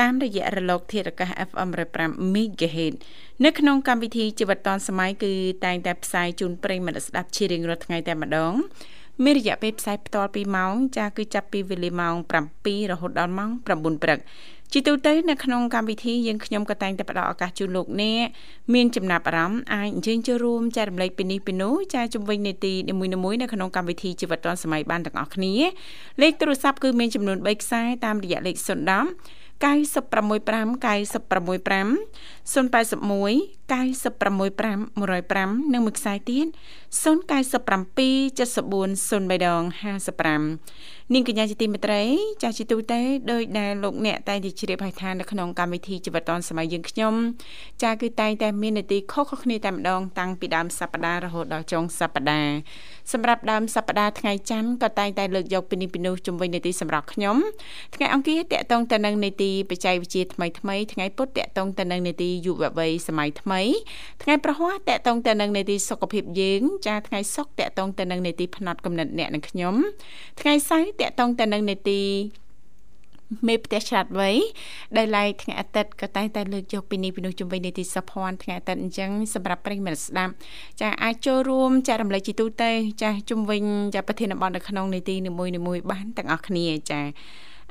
[0.00, 2.94] តាមរយៈរលក ធាតុអាកាស FM 105 MHz
[3.44, 5.32] នៅក្នុងកម្មវិធីជីវិតឌွန်សម័យគឺ
[5.64, 8.52] តែងតែផ្សាយជូនប្រិយមិត្តស្ដាប់ជារៀងរាល់ថ្ងៃតែម្ដង
[9.24, 12.14] មានរយៈពេលផ្សាយផ្ទាល់2ម៉ោងចាគឺចាប់ពីវេលាម៉ោង
[12.54, 14.18] 7រហូតដល់ម៉ោង9ព្រឹក
[14.72, 18.26] ជាទូទៅនៅក្នុងកម្មវិធីយើងខ្ញុំក៏តែងតែផ្ដល់ឱកាសជូនលោកអ្នក
[18.74, 25.54] មានចំណាប់អារម្មណ៍អាចអញ្ជើញចូលរួមចែករំលែកពីនេះពីនោះចាជំវិញនីតិនីមួយៗនៅក្នុងកម្មវិធីជីវិតឌွန်សម័យបានទាំងអស់គ្នា
[26.22, 31.86] លេខទូរស័ព្ទគឺមានចំនួន3ខ្សែតាមរយៈលេខ010 965 965
[32.52, 33.36] 081
[33.70, 36.48] 965 105និងមួយខ្សែទៀត097
[37.02, 39.62] 74 03ដង
[40.12, 42.02] 55 នាងកញ្ញាជាទីមេត្រី
[42.42, 43.00] ចាស់ជាទូទៅ
[43.32, 47.14] ដោយដែលលោកអ្នកតែងតែជ្រាបហើយថានៅក្នុងកម្មវិធីជីវិតឌွန်សម័យយើងខ្ញុំ
[47.82, 52.54] ចាគឺតែងតែមាននីតិខុសៗគ្នាតែម្ដងតាំងពីដើមសប្ដាហ៍រហូតដល់ចុងសប្ដាហ៍
[53.12, 57.36] សម្រាប់ដើមសប្ដាហ៍ថ្ងៃច័ន្ទក៏តែងតែលើកយកពីនេះពីនោះជំវិញនីតិសម្រាប់ខ្ញុំ
[57.94, 63.60] ថ្ងៃអង្គារតកតងទៅនឹងនីតិបច្ចេកវិទ្យាថ្មីថ្មីថ្ងៃពុធតកតងទៅនឹងនីតិយុវវ័យសម័យថ្មី
[64.22, 69.74] ថ្ងៃប្រហ័សតកតងទៅនឹងនីតិសុខភាពយើងចាថ្ងៃសុក្រតកតងទៅនឹងនីតិផ្នែកកំណត់អ្នកនិងខ្ញុំ
[70.40, 72.00] ថ្ងៃសៅរ៍តកតងទៅនឹងនេតិ
[73.46, 74.30] មេផ្ទះឆ្លាតវៃ
[74.96, 80.32] ដែលឡៃថ្ងៃអាទិត្យក៏តែងតែលើកយកពីនេះពីនោះជំវិញនីតិសុភ័ណ្ឌថ្ងៃអាទិត្យអញ្ចឹងសម្រាប់ប្រិយមិត្តស្ដាប់
[80.80, 82.70] ចាអាចចូលរួមចែករំលែកជាទូទៅ
[83.02, 83.62] ចាជំវិញ
[83.94, 87.00] ចាប្រធានបទនៅក្នុងនីតិនីមួយៗបានទាំងអស់គ្នាចា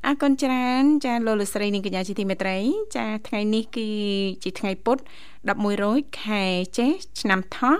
[0.06, 2.58] អរគុណច្រើនចាលោកលស្រីនាងកញ្ញាជាទីមេត្រី
[2.96, 3.88] ចាថ្ងៃនេះគឺ
[4.44, 5.02] ជាថ្ងៃពុទ្ធ
[5.42, 6.44] 11រោចខែ
[6.78, 7.76] ចេសឆ្នាំថោះ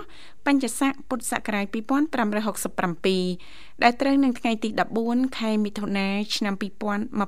[0.46, 4.68] បញ្ញស័កពុទ្ធសករាជ2567 ដែលត្រូវនឹងថ្ងៃទី
[5.02, 7.20] 14ខែមិថុនាឆ្នាំ2023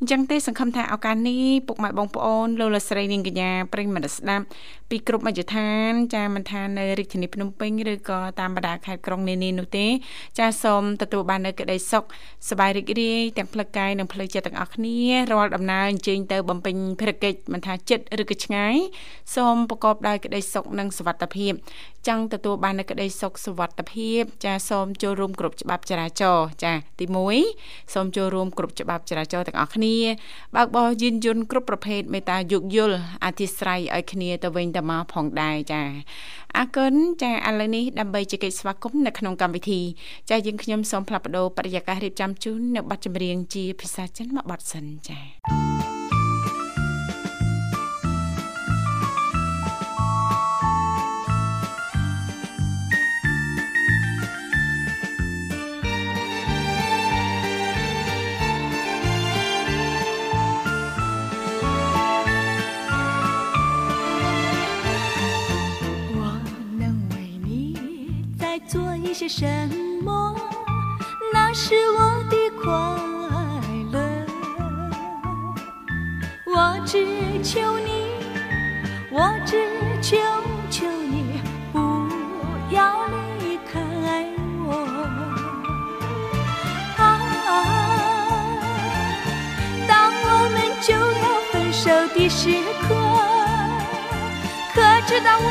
[0.00, 4.44] អញ្ចឹងទេសង្ឃឹមថាឱកាសនេះពុកម៉ែបងប្អូនលោកលស្រីនាងកញ្ញាប្រិយមិត្តស្ដាប់
[4.90, 9.86] ពីគ្រប់មជ្ឈដ្ឋាន ចាមិនថានៅរាជធានីភ្នំពេញឬក៏តាមបណ្ដាខេត្តក្រុងនានានោះទេ
[10.38, 12.04] ចាសូមទទួលបាននូវក្តីសុខ
[12.48, 14.98] សប្បាយរីករាយទាំងផ្លូវកាយនិងផ្លូវចិត្តទាំងអស់គ្នា
[15.32, 18.76] រាល់ដំណើរអញ្ជើញទៅបំពេញភារកិច្ចមិនថាចិត្តឬក៏ឆ្ងាយ
[19.36, 21.52] សូមប្រកបដោយក្តីសុខនិងសុវត្ថិភាព
[22.08, 27.04] ចង់ទទួលបាននូវក្តីសុខសុវត្ថិភាព ចាសូមចូលរួមគ្រប់ច្បាប់ចរាចរណ៍ចាទី
[27.48, 29.94] 1សូមចូលរួមគ្រប់ច្បាប់ចរាចរណ៍ទាំងអស់គ្នា
[30.56, 35.82] បើកបរយានយន្តគ្រប់ប្រភេទមេត្តាយោគយល់អធិស្ឋ័យឲ្យគ្នាទៅវិញទៅមកផងដែរចា
[36.56, 39.80] អរគុណចាឥឡូវនេះដើម្បីជែកស្វាគមន៍នៅក្នុងកម្មវិធី
[40.30, 46.15] ចាយើងខ្ញុំសូមផ្លាប់បដោបរិយាកាសរៀបចំជូននៅប័ណ្ណចម្រៀងជាភាសាចិនមកប័ណ្ណសិនចា
[69.38, 69.44] 什
[70.02, 70.34] 么？
[71.30, 72.64] 那是我的快
[73.92, 74.00] 乐。
[76.46, 77.06] 我只
[77.42, 78.06] 求你，
[79.10, 79.60] 我只
[80.00, 80.16] 求
[80.70, 81.78] 求你不
[82.70, 83.06] 要
[83.38, 83.78] 离开
[84.64, 84.72] 我。
[86.96, 87.20] 啊，
[89.86, 92.48] 当我们就要分手的时
[92.88, 92.94] 刻，
[94.72, 95.46] 可知道我，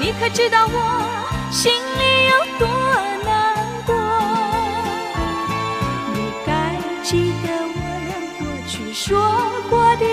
[0.00, 1.04] 你可知道我？
[1.50, 1.70] 心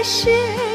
[0.04, 0.73] 是。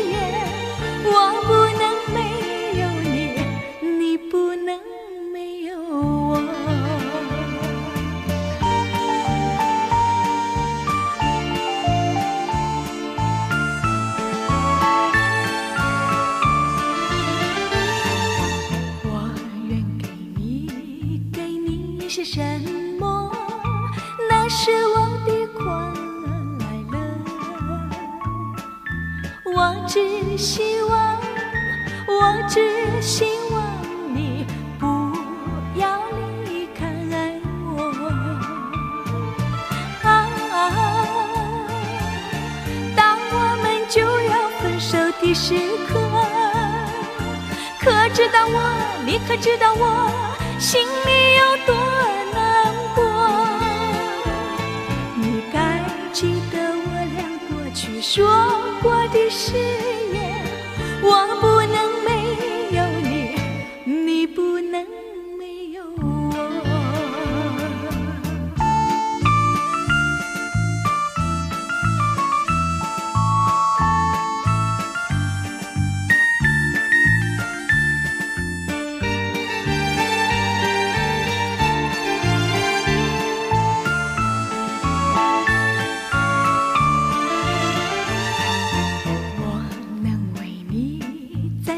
[29.88, 31.18] 只希望，
[32.06, 33.62] 我只希望
[34.14, 34.46] 你
[34.78, 34.86] 不
[35.76, 36.02] 要
[36.44, 36.84] 离开
[37.64, 37.80] 我。
[40.02, 40.28] 啊，
[42.94, 45.54] 当我们就要分手的时
[45.88, 45.98] 刻，
[47.80, 48.56] 可知道我，
[49.06, 50.10] 你可知道我
[50.58, 50.86] 心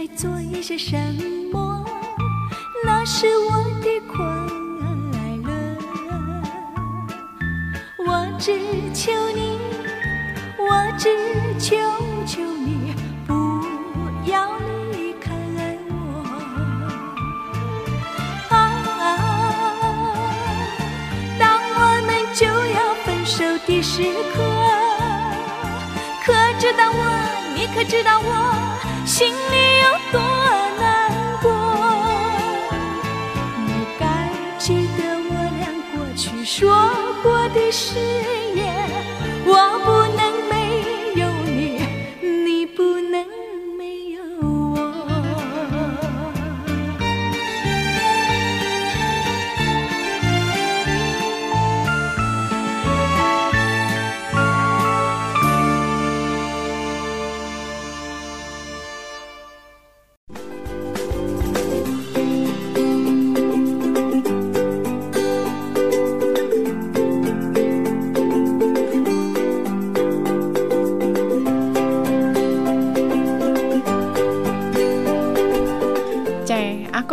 [0.00, 0.96] 再做一些什
[1.52, 1.84] 么？
[2.86, 3.52] 那是我
[3.82, 4.16] 的快
[5.44, 5.52] 乐。
[8.06, 8.58] 我只
[8.94, 9.58] 求你，
[10.56, 11.14] 我只
[11.58, 11.76] 求
[12.26, 12.94] 求你
[13.26, 13.60] 不
[14.24, 14.56] 要
[14.90, 15.34] 离开
[15.90, 15.92] 我。
[18.48, 18.56] 啊，
[21.38, 24.02] 当我们就要分手的时
[24.32, 24.40] 刻。
[26.24, 26.98] 可知道我，
[27.54, 28.30] 你可知道我
[29.04, 29.69] 心里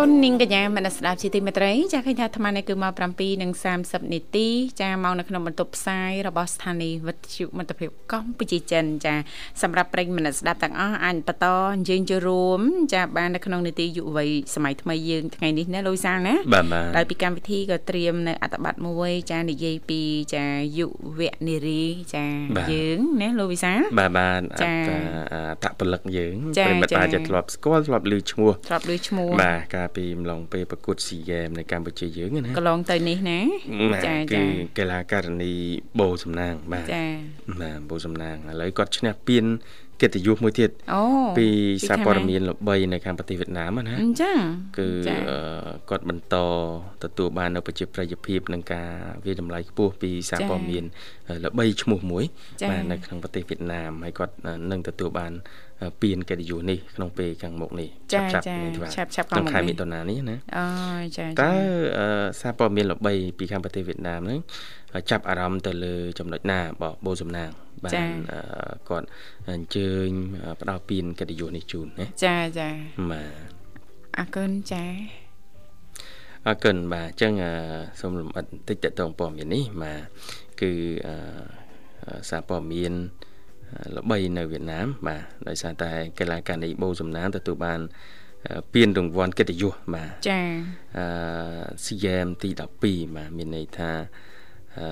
[0.02, 2.94] គុណនាងកញ្ញាមនស្ដាប់ជាទីមេត្រីចាឃើញថាអាត្មានេះគឺមក
[3.38, 4.48] 7:30នាទី
[4.82, 9.16] ចាមកនៅក្នុងបន្ទប់ផ្សាយរបស់ស្ថានីយ៍វិទ្យុមិត្តភាពកម្ពុជាចិនចា
[9.62, 12.60] សម្រាប់ប្រិយមនស្ដាប់ទាំងអស់អាចបន្តអញ្ជើញចូលរួម
[12.94, 20.02] ចាបាននៅក្នុងនីតិយុវវ័យសម័យថ្មីយើងថ្ងៃនេះណាលូយសាណាបាទបាទដោយពីកម្មវិធីក៏ត្រៀមនៅអត្ថបទមួយចានិយាយពី
[20.36, 20.46] ចា
[20.78, 20.88] យុ
[21.20, 21.84] វនារី
[22.16, 22.26] ចា
[22.72, 24.74] យើងណាលោកវិសាលបាទបាទចា
[25.34, 33.40] អត្តអត្តពលិកយើងចាប្រិមិត្តចាអាចធ្លាប់ស្គាល់ធ្លាប់ឮឈ្មោះធ្លាប់ឮឈ្មោះបាទកាលពីម្លងពេលប្រកួតស៊ីហ្គេមនៅកម្ពុជាយើងណាកន្លងទៅនេះណា
[33.94, 34.44] បាទចាគឺចា
[34.78, 35.54] កីឡាករនី
[36.00, 37.04] បូសំណាងបាទចា
[37.62, 39.46] បាទបូសំណាងឥឡូវគាត់ឈ្នះពាន
[40.02, 41.02] កិត្តិយសមួយទៀតអូ
[41.38, 41.48] ពី
[41.88, 44.40] សារខាងព័ត៌ណាមានល្បីនៅខាងប្រទេសវៀតណាមណាអញ្ចឹង
[44.78, 45.38] គឺចាអឺ
[45.90, 46.36] គាត់បន្ត
[47.04, 48.90] ទទួលបាននៅប្រជាប្រិយភាពនឹងការ
[49.26, 50.84] វាយតម្លៃខ្ពស់ពីសារចា៎ព័ត៌មាន
[51.46, 52.24] ល្បីឈ្មោះមួយ
[52.62, 54.34] ចា៎បាទនៅក្នុងប្រទេសវៀតណាមហើយគាត់
[54.72, 55.34] នឹងទទួលបាន
[56.02, 60.66] ពានកិត្តិយសនេះក្នុងពេលខាងមុខនេះចាឆាប់ចាៗនេះបាទឆាប់ឆាប់ខាក្នុងងមុខខែនេះមិថុនានេះណាអូ
[61.18, 61.52] ចាតើចា
[61.98, 62.08] អឺ
[62.42, 64.40] សារព័ត៌មានល្បីពីខាងប្រទេសវៀតណាមហ្នឹង
[65.12, 67.50] ចាប់អារម្មណ៍ទៅលើចំណុចណាបបោសំណាង
[67.84, 67.94] បាន
[68.32, 68.40] អឺ
[68.90, 69.08] គាត់
[69.50, 70.10] អញ្ជើញ
[70.62, 72.70] ផ្ដល់ពានកិត្តិយសនេះជូនណាចាចា
[73.12, 73.32] បាទ
[74.18, 74.86] អរគុណចា
[76.48, 77.52] អរគុណបាទអញ្ចឹងអឺ
[78.00, 80.02] សូមលំអិតបន្តិចតទៅព័ត៌មាននេះបាទ
[80.62, 80.72] គឺ
[81.08, 81.16] អឺ
[82.08, 83.27] អឺសារព័ត៌មានអឺ
[83.96, 87.80] ល្បីនៅវៀតណាមបាទដោយសារតែកីឡាករនីបូសំណាងទទួលបាន
[88.48, 90.42] អឺពានរង្វាន់កិត្តិយសបាទចា
[90.98, 91.06] អឺ
[91.86, 92.50] CGM ទី
[92.84, 93.92] 12បាទមានន័យថា
[94.78, 94.88] អឺ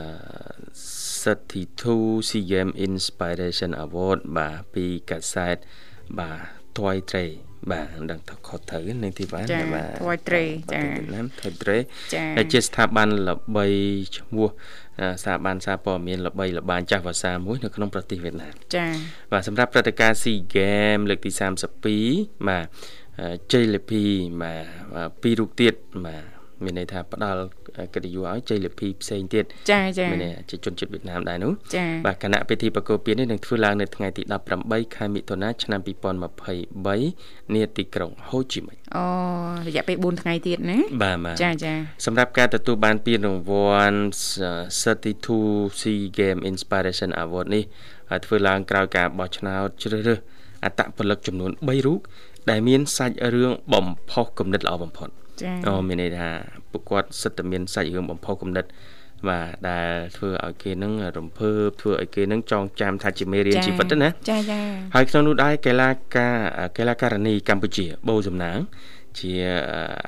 [1.23, 5.57] 32 CGM Inspiration Award បាទពីកាសែត
[6.19, 6.39] បាទ
[6.77, 7.31] Toy Tray
[7.71, 10.81] បាទមិនដឹងថាខុសត្រូវនឹងទីបានចាបាទ Toy Tray ចា
[11.13, 11.81] ណាម Toy Tray
[12.15, 13.65] ចាដែលជាស្ថាប័នល្បី
[14.17, 14.53] ឈ្មោះអឺ
[15.21, 18.87] ស្ថាប័នសារព័ត៌មានល្បីល្បាញចាស់ភាសាមួយនៅក្នុងប្រទេសវៀតណាមចា
[19.31, 21.31] បាទសម្រាប់ព្រឹត្តិការណ៍ SEA Games លើកទី
[21.89, 22.65] 32បាទ
[23.19, 24.03] អឺជ័យលាភី
[24.41, 25.73] បាទបាទពីររូបទៀត
[26.05, 27.41] បាទ មានន័យថាផ្ដល់
[27.93, 34.23] កិត្តិយសឲ្យជ័យលាភីផ្សេងទៀតចាចាមានន័យជាជនជាតិវៀតណាមដែរនោះចាបាទគណៈពិធីប្រគល់ពាននេះនឹងធ្វើឡើងនៅថ្ងៃទី
[34.59, 35.79] 18ខែមិថុនាឆ្នាំ
[36.45, 39.05] 2023នាទីក្រុងហូជីមិញអូ
[39.67, 41.73] រយៈពេល4ថ្ងៃទៀតណាបាទបាទចាចា
[42.05, 43.99] សម្រាប់ការទទួលបានពានរង្វាន់
[44.83, 47.63] 32 SEA Game Inspiration Award នេះ
[48.09, 50.19] ហើយធ្វើឡើងក្រោយការបោះឆ្នោតជ្រើសរើស
[50.63, 51.99] អត្តពលិកចំនួន3រូប
[52.49, 55.09] ដែលមានសាច់រឿងបំផុសគំនិតល្អបំផុត
[55.41, 56.29] ចាអូមានន័យថា
[56.71, 58.65] ពួកគាត់សិតតែមានសាច់រឿងបំផុសគំនិត
[59.27, 64.59] បាទដែលធ្វើឲ្យគេនឹងរំភើបធ្វើឲ្យគេនឹងចងចាំថាជាមេរៀនជីវិតណាចាចា
[64.95, 66.35] ហើយក្នុងនោះដែរកីឡាការ
[66.77, 68.57] កីឡាករនីកម្ពុជាបូសំណាង
[69.19, 69.31] ជា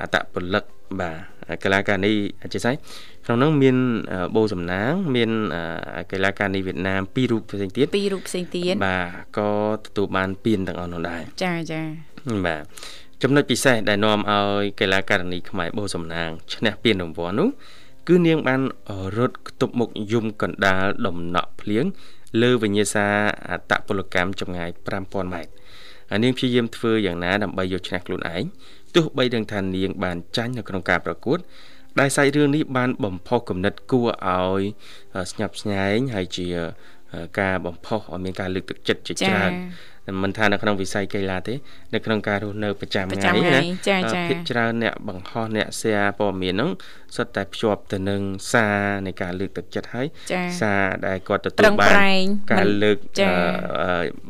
[0.01, 0.63] អត្តពលិក
[1.00, 1.17] បាទ
[1.63, 2.75] កីឡាករនីអធិស្ឋាន
[3.25, 3.75] ក្នុងនោះមាន
[4.36, 5.29] បូសំណាង មាន
[6.12, 9.51] កីឡាករនីវៀតណាមពីររូបផ្សេងទៀតពីររូបផ្សេងទៀតបាទក៏
[9.86, 11.81] ទទួលបានពានទាំងអស់នោះដែរចាចា
[12.46, 12.63] បាទ
[13.24, 17.50] ចំណុចពិសេសដែលនាំឲ្យកីឡាករនីខ្មែរបូសំណាងឈ្នះពានរង្វាន់នោះ
[18.07, 18.62] គឺនាងបាន
[19.17, 21.86] រត់ខ្ទប់មុខយំកណ្ដាលដំណក់ភ្លៀង
[22.41, 23.07] លើវិញ្ញាសា
[23.50, 25.51] អតពលកម្មចម្ងាយ5000ម៉ែត្រ
[26.09, 28.43] ហើយនាងព្យាយាមធ្វើយ៉ាងណាដើម្បីយកឈ្នះខ្លួនឯង
[28.95, 31.38] ទោះបីដឹងថានាងបានចាញ់នៅក្នុងការប្រកួត
[32.00, 34.62] ដែលសាច់រឿងនេះបានបំផុសគំនិតគួរឲ្យ
[35.31, 36.47] ស្ញប់ស្ញែងហើយជា
[37.39, 39.51] ការបំផុសឲ្យមានការលើកទឹកចិត្តជាច្រើន
[40.24, 41.54] មិនថានៅក្នុងវិស័យកីឡាទេ
[41.94, 43.62] នៅក្នុងការរស់នៅប្រចាំថ្ងៃណា
[44.30, 46.70] ភាគច្រើនអ្នកបង្ហោះអ្នក share ព័ត៌មានហ្នឹង
[47.16, 48.22] សុទ្ធតែភ្ជាប់ទៅនឹង
[48.52, 50.08] សារនៃការលើកទឹកចិត្តហើយ
[50.60, 51.92] សារដែលគាត់ទទួលបាន
[52.52, 52.98] ការលើក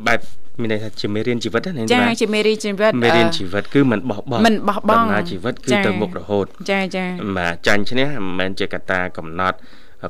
[0.06, 0.20] បែប
[0.60, 7.04] មានន័យថាជាមេរៀនជីវិតណាចាជាមេរៀនជីវិតមេរៀនជីវិតគឺមិនបោះបង់មិនបោះបង់ដំណើរជីវិតគឺទៅមុខរហូតចាចា
[7.36, 9.58] បាទចាញ់ឈ្នះមិនមែនជាកត្តាកំណត់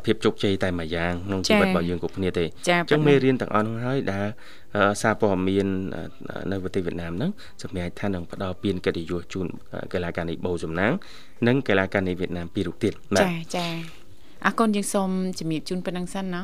[0.04, 2.48] ភាពជោគជ័យតែមួយយ៉ាងក្នុងជីវិតរបស់យើងគ្រប់គ្នាទេអ
[2.84, 4.26] ញ្ចឹងមេរៀនទាំងអស់នោះហើយដែល
[5.02, 5.66] សារព័ត៌មាន
[6.50, 7.30] នៅប្រទេសវៀតណាមហ្នឹង
[7.62, 9.46] សម្រាប់ថានឹងផ្ដល់ពានកិត្តិយសជូន
[9.92, 10.92] កីឡាករនីបូសំណាង
[11.46, 12.92] និងកីឡាករនីវៀតណាមពីររូបទៀត
[13.22, 13.66] ចាចា
[14.46, 16.42] អរគុណយើងសូមជំរាបជូនប៉ុណ្្នឹងសិនណា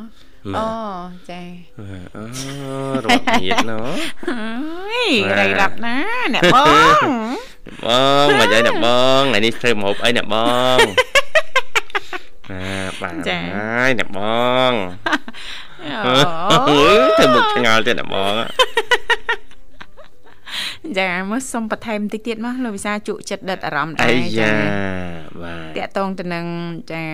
[0.57, 0.67] អូ
[1.31, 1.41] ចា
[2.17, 2.25] អូ
[3.05, 3.79] រត់ញៀតណូ
[4.31, 5.97] អើយរៃរាប់ណា
[6.35, 6.57] អ្នកប
[6.97, 7.03] ង
[7.85, 7.89] ប
[8.25, 8.87] ងមិនអីអ្នកប
[9.21, 10.37] ងថ្ងៃនេះធ្វើម្ហូបអីអ្នកប
[10.77, 10.79] ង
[12.51, 12.61] អា
[13.01, 13.15] បាទ
[13.55, 14.21] ហើយអ្នកប
[14.71, 14.73] ង
[16.07, 16.13] អូ
[17.19, 18.35] ធ្វើមុខឆ្ងល់ទៀតអ្នកបង
[21.01, 24.51] ចាមើលសុំបន្ថែមតិចទៀតមកលោកវិសាជក់ចិត្តដិតអារម្មណ៍ដែរចា
[25.43, 26.47] បាទតកតងទៅនឹង
[26.93, 27.05] ចា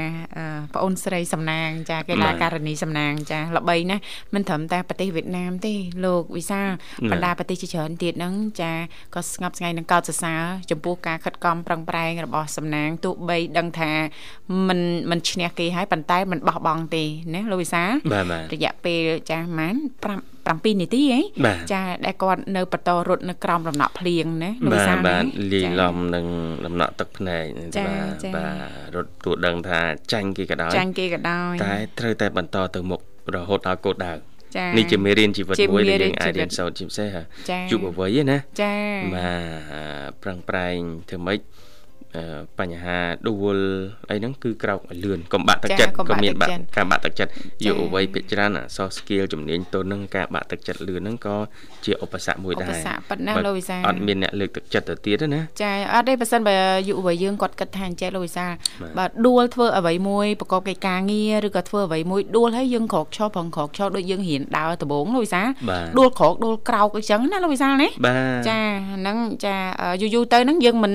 [0.75, 4.03] ប្អូនស្រីសំណាង ចាកីឡាករនីសំណាង ចាល្បីណាស់
[4.35, 5.75] មិនត្រឹមតែប្រទេសវៀតណាមទេ
[6.05, 6.63] លោកវិសា
[7.11, 8.73] បណ្ដាប្រទេសជាច្រើនទៀតហ្នឹងចា
[9.15, 13.93] ក៏ស្ងប់ស្ងាយនឹងកោតសរសើរចំពោះការខិតខំប្រឹងប្រែងរបស់សំណាងទោះបីដឹងថា
[14.69, 17.83] មិនមិនឈ្នះគេហើយប៉ុន្តែមិនបោះបង់ទេណាលោកវិសា
[18.53, 19.01] រយៈពេល
[19.31, 19.77] ចាស់ម៉ាន
[20.17, 21.21] 5 7នាទីហ៎
[21.73, 26.27] ចាដែលគាត់នៅបន្តរត់នៅក្រោមដំណក់ភ្លៀងណាលោកវិសាបាទលាយឡំនឹង
[26.67, 27.45] ដំណក់ទឹកភ្នែក
[27.87, 29.81] បាទបាទរត់ទួដឹងថា
[30.13, 33.01] ចាញ់គេក៏ដោយចាញ់គេក៏ដោយតែត្រូវតែបន្តទៅមុខ
[33.35, 34.15] រហូតដល់គោលដៅ
[34.77, 37.17] នេះជាមេរៀនជីវិតមួយដែលយើងអាចរៀនសូត្រជាពិសេស
[37.71, 38.75] យុវវ័យណាចា
[39.15, 39.31] បា
[40.09, 40.79] ទប្រឹងប្រែង
[41.09, 41.41] ធ្វើម៉េច
[42.61, 42.99] បញ្ហា
[43.29, 43.57] ដួល
[44.11, 47.33] អីហ្នឹងគឺក្រោកឲ្យលឿនកុំបាក់ទឹកចិត្តក៏មានបាក់ការបាក់ទឹកចិត្ត
[47.67, 51.37] យុវវ័យភាគច្រើនអសរ skill ជំនាញទន់ហ្នឹងការបាក់ទឹកចិត្តលឿនហ្នឹងក៏
[51.85, 56.57] ជាឧបសគ្គមួយដែរឧបសគ្គប៉ុណ្ណាលោកវិសាអត់មានអ្នកលើកទឹកចិត្តទៅទៀតណាចាអត់ទេបើសិនបើ
[56.89, 58.47] យុវវ័យយើងគាត់គិតថាអញ្ចេះលោកវិសា
[58.99, 65.43] បើដួលធ្វើអ្វីមួយប្រកបកិច្ចការងារឬក៏ធ្វើអ្វីមួយដួលហើយយើងក្រោកឈរប្រងក្រោកឈរដូចយើងរៀនដើរដំបងលោកវិសា
[65.99, 67.89] ដួលក្រោកដួលក្រោកអញ្ចឹងណាលោកវិសាណា
[68.49, 68.59] ចា
[68.95, 69.55] ហ្នឹងចា
[70.01, 70.93] យូរយូរទៅហ្នឹងយើងមិន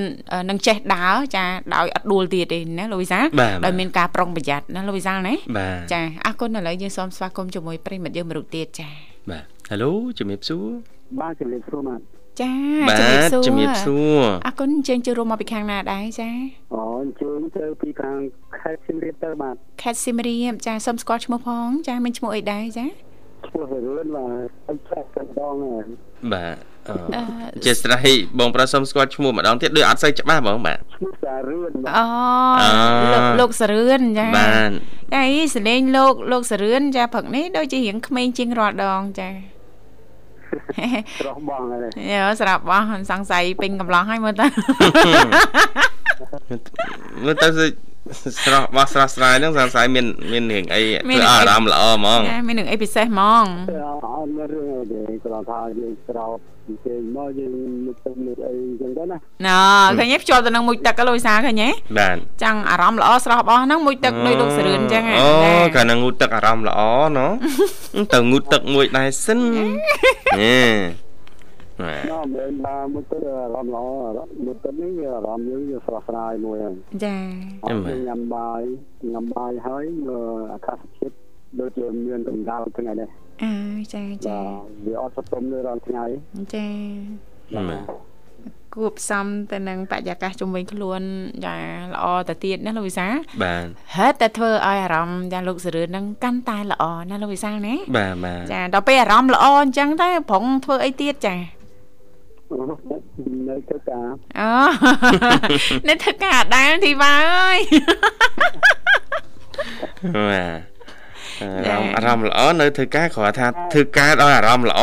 [0.50, 1.05] នឹងចេះដើរ
[1.36, 3.20] ចាដោយអត់ដួលទៀតទេណាលោកវិសា
[3.66, 5.34] ដោយមានការប្រុងប្រយ័ត្នណាលោកវិសាណា
[5.94, 8.90] ចាអរគុណឥឡូវយើងសូមស្វាគមន៍ជាមួយប្រិមិត្តយើងមរុកទៀតចា
[9.32, 10.66] បាទហេឡូជំរាបសួរ
[11.20, 12.02] បាទជំរាបសួរបាទ
[12.42, 12.54] ចា
[13.00, 16.30] ជំរាបសួរជំរាបសួរអរគុណអញ្ជើញចូលរួមមកពីខាងណាដែរចា
[16.74, 18.18] អូអញ្ជើញទៅពីខាង
[18.60, 22.86] ខេត្តសៀមរាបទៅបាទខេត្តសៀមរាបចាសូមស្គាល់ឈ្មោះផង ចាមានឈ្មោះអីដែរចា
[23.48, 25.56] ឈ្មោះរឿនបាទអីចាក់កណ្ដង
[26.34, 26.75] បាទ
[27.66, 28.08] ជាស្រ័យ
[28.40, 32.06] បងប្រុសសុំស្គាល់ឈ្មោះម្ដងទៀតដូចអត់សូវច្បាស់បងបាទឈ្មោះសារឿនអូ
[33.14, 34.72] លោកលោកសារឿនចាបាទ
[35.16, 35.24] តែ
[35.56, 39.30] សលេងលោកលោកសារឿនចាព្រឹកនេះដូចជារៀងក្មេងជាងរាល់ដងចា
[41.20, 41.80] ស្រស់បងហើយ
[42.12, 44.46] យោស្រាប់បងសង្ស័យពេញកំឡោះហើយមើលទៅ
[47.26, 47.48] មើលទៅ
[48.44, 53.46] ស្រស់បោះស្រស់ស្រាយហ្នឹងសង្ស័យមានមានរឿងអីធ្វើអារម្មណ៍ល្អហ្មងមានរឿងអីពិសេសហ្មង
[54.16, 56.38] អត់មានរឿងអីទេគ្រាន់ថាយើងស្រោប
[56.86, 57.52] គេមកយើង
[57.86, 59.58] មុខទឹកមុខអីចឹងទៅណាណ៎
[59.98, 65.30] ឃើញទេភ្ជាប់ទៅនឹងមុខទឹកលោកវិសាឃើញទេបាទចាំងអារម្មណ៍ល្អស្រស់បោះហ្នឹងមុខទឹកដូចលោកសរឿនចឹងអូ
[65.76, 66.82] កាលណាងូតទឹកអារម្មណ៍ល្អ
[67.18, 67.28] ណ៎
[68.14, 69.40] ទៅងូតទឹកមួយដែរសិន
[70.40, 70.56] ហេ
[71.80, 73.86] បាទមានបានមួយទៅអារម្មណ៍ល្អ
[74.46, 77.18] មួយទៅនេះអារម្មណ៍យើងស្រស់ស្រាយមួយហើយចា
[78.08, 78.62] ញ៉ាំបាយ
[79.14, 79.84] ញ៉ាំបាយហើយ
[80.54, 81.16] អាកាសធាតុ
[81.60, 83.10] ដូចជាមានកម្ដៅថ្ងៃនេះ
[83.44, 83.54] អើ
[83.94, 84.40] ចាចា
[84.86, 86.04] វាអត់សតុំនៅរាល់ថ្ងៃ
[86.56, 86.68] ចា
[88.76, 91.02] គួបផ្សំទៅនឹងបរិយាកាសជុំវិញខ្លួន
[91.46, 93.08] យ៉ាងល្អទៅទៀតណាលោកវិសា
[93.44, 93.66] បាទ
[93.98, 101.36] ហេតុតែធ្វើឲ្យអារម្មណ៍យ៉ាងលោកសរឿននឹងកាន់តែល្អណាលោកវិសាណាបាទបាទចាដល់ពេលអារម្មណ៍ល្អអញ្ចឹងទៅប្រងធ្វើអីទៀតចា
[103.50, 104.08] នៅធ្វើការ
[104.40, 104.50] អូ
[105.88, 107.60] នៅធ្វើការដែរធីវ៉ាអើយ
[110.30, 110.75] បាទ
[111.42, 114.82] អារម្មណ៍អារម្មណ៍ល្អនៅធ្វើការគ្រាន់ថាធ្វើការដោយអារម្មណ៍ល្អ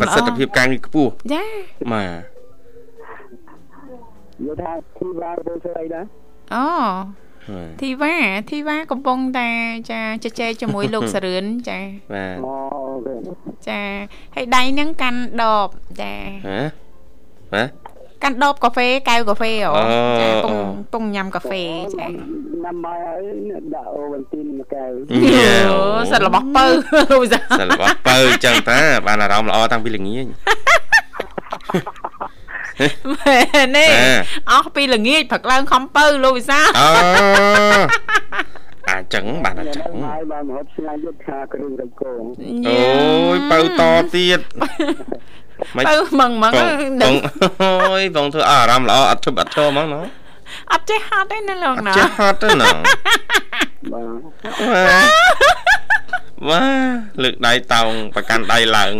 [0.00, 1.42] ប្រសិទ្ធភាពការងារខ្ពស់ចា
[1.92, 2.10] បាទ
[4.44, 6.04] យកថាធីវ៉ាទៅស្អីដែរ
[6.54, 6.66] អូ
[7.80, 8.14] ធីវ៉ា
[8.50, 9.48] ធីវ៉ាកំពុងតែ
[9.90, 11.80] ចាជជែកជាមួយលោកសរឿនចា
[12.14, 12.52] បាទអូ
[13.06, 13.14] ខេ
[13.68, 13.80] ចា
[14.34, 15.68] ហើយដៃហ្នឹងកាន់ដប
[16.00, 16.12] ចា
[16.48, 16.60] ហ៎
[17.52, 17.68] បាទ
[18.22, 19.72] កាន់ដបកាហ្វេកែវកាហ្វេអូ
[20.20, 20.56] ចាពង
[20.92, 21.62] ពងញ៉ាំកាហ្វេ
[21.94, 22.06] ចា
[22.64, 23.20] ញ៉ាំបាយហើយ
[23.74, 24.90] ដាក់អូវិនទីនមួយកែវ
[25.70, 26.64] អូសិតរបស់ពៅ
[27.12, 30.26] លោកសាសិតរបស់ពៅអញ្ចឹងតាបានអារម្មណ៍ល្អតាំងពីល្ងាច
[33.12, 33.38] មែ
[33.76, 33.86] នទេ
[34.50, 36.88] អស់ពីល្ងាចព្រឹកឡើងខំពៅលោកវិសាអូ
[38.90, 42.22] អាចចឹងបានអញ្ចឹងហើយបានមហូបឆ្ងាញ់យុទ្ធខាគ្រឿងរំគង
[42.68, 43.82] អូយពៅត
[44.14, 44.40] ទៀត
[45.88, 46.52] ទៅមឹងមឹង
[47.02, 47.14] បង
[47.62, 50.00] អូយបងធ្វើអារម្មណ៍ល្អអត់ជប់អត់ឈរហ្មងណា
[50.72, 52.66] អត់ចេះហត់ទេណាលោកណាចេះហត់ទេណា
[53.92, 54.00] បា
[55.02, 55.87] ទ
[56.48, 56.64] វ៉ា
[57.22, 58.92] លើកដៃតោងប្រកាន់ដៃឡើង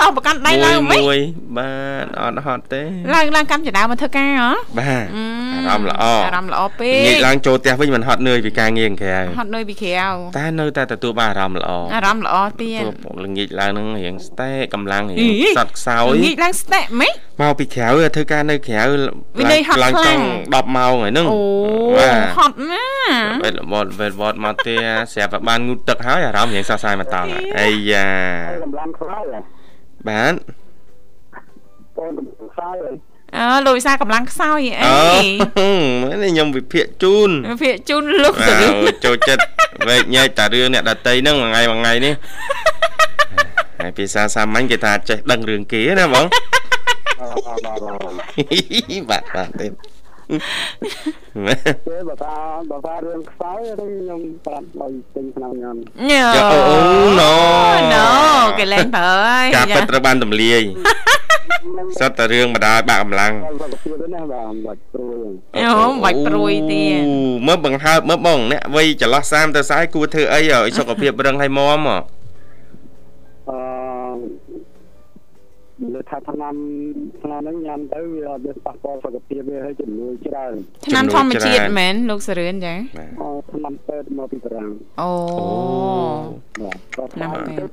[0.00, 1.20] តោងប្រកាន់ដៃឡើងមិនមួយ
[1.58, 1.70] បា
[2.04, 2.82] ទអត់ហត់ទេ
[3.14, 5.06] ឡើងឡើងកម្មចដាមកធ្វើការហ៎បាទ
[5.54, 10.08] អារម្មណ៍ល្អអារម្មណ៍ល្អពេកនិយាយឡើងចូលផ្ទះវិញមិនហត់នឿយពីការងារក្រៅហត់នឿយពីក្រៅ
[10.38, 12.82] តែនៅតែទទួលបានអារម្មណ៍ល្អអារម្មណ៍ល្អទៀត
[13.24, 18.82] ល្ងាចឡើងនឹងរៀងស្ទែកម្លាំងរៀងសត់ខ្សោយល្ងាចឡើងស្ទែម៉េច មកពីក្រៅធ្វើការនៅក្រៅ
[19.84, 21.40] ឡើងចង់10ម៉ោងហើយនឹងអូ
[22.36, 22.86] ហត់ណា
[23.44, 24.74] វេលវត្តវេលវត្តមកទេ
[25.12, 27.28] ស្រាប់តែបានងូតទឹកហើយអារម្មណ៍រៀងសរសើរមកតង់
[27.58, 28.08] អាយ៉ា
[28.62, 29.24] កម្លាំងខ្សោយ
[30.08, 30.34] បាទ
[31.96, 32.10] បង
[32.52, 32.76] ខ្សោយ
[33.36, 35.26] អើលោកវិសាកម្លាំងខ្សោយអី
[36.02, 38.54] មែនខ្ញុំវិភាគជូនវិភាគជូនលោកទៅ
[39.04, 39.42] ចូលចិត្ត
[39.88, 42.14] វែកញែកតារឿងអ្នកដតីហ្នឹងមួយថ្ងៃមួយថ្ងៃនេះ
[43.80, 46.26] ហើយភាសាសាមញ្ញគេថាចេះដឹងរឿងគេណាបង
[47.20, 52.34] បាទបាទទេគេបើថា
[52.70, 56.80] បើថារឿងខ្សោយទេខ្ញុំប្រាប់ឲ្យទិញឆ្នាំខ្ញុំអូ
[57.20, 57.34] ណូ
[57.94, 58.06] ណូ
[58.58, 60.62] គេលែងប្រើហើយការពិតត្រូវបានទម្លាយ
[62.00, 63.32] សិតតែរឿងម្ដាយបាក់កម្លាំង
[64.14, 66.94] ណាបាទបាច់ព្រួយអូបាច់ព្រួយទៀត
[67.46, 71.96] មើលបង្ហើបមើលបងអ្នកវ័យចន្លោះ30ទៅ40គួរធ្វើអីឲ្យសុខភាពរឹងហើយមាំអឺ
[73.50, 73.60] លើ
[76.10, 76.54] ថាថ្នាំ
[77.22, 80.52] ថ្នាំហ្នឹងញ៉ាំទៅវាអត់មានប៉ះពាល់សុខភាពវាហើយជំនួយច្រើន
[80.86, 82.74] ថ្នាំធម្មជាតិមែនលោកសរឿនចា
[83.22, 85.10] អូថ្នាំពេទ្យមកពីបារាំងអូ
[87.14, 87.72] ថ្នាំពេទ្យ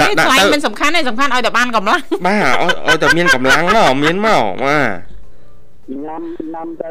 [0.00, 2.56] អេថ្លៃមិនសំខាន់ទេសំខាន់ឲ្យតែបានកម្លាំងបាទ
[2.88, 4.90] ឲ្យតែមានកម្លាំងមកមានមកបាទ
[6.04, 6.90] ញ៉ាំញ៉ាំទៅ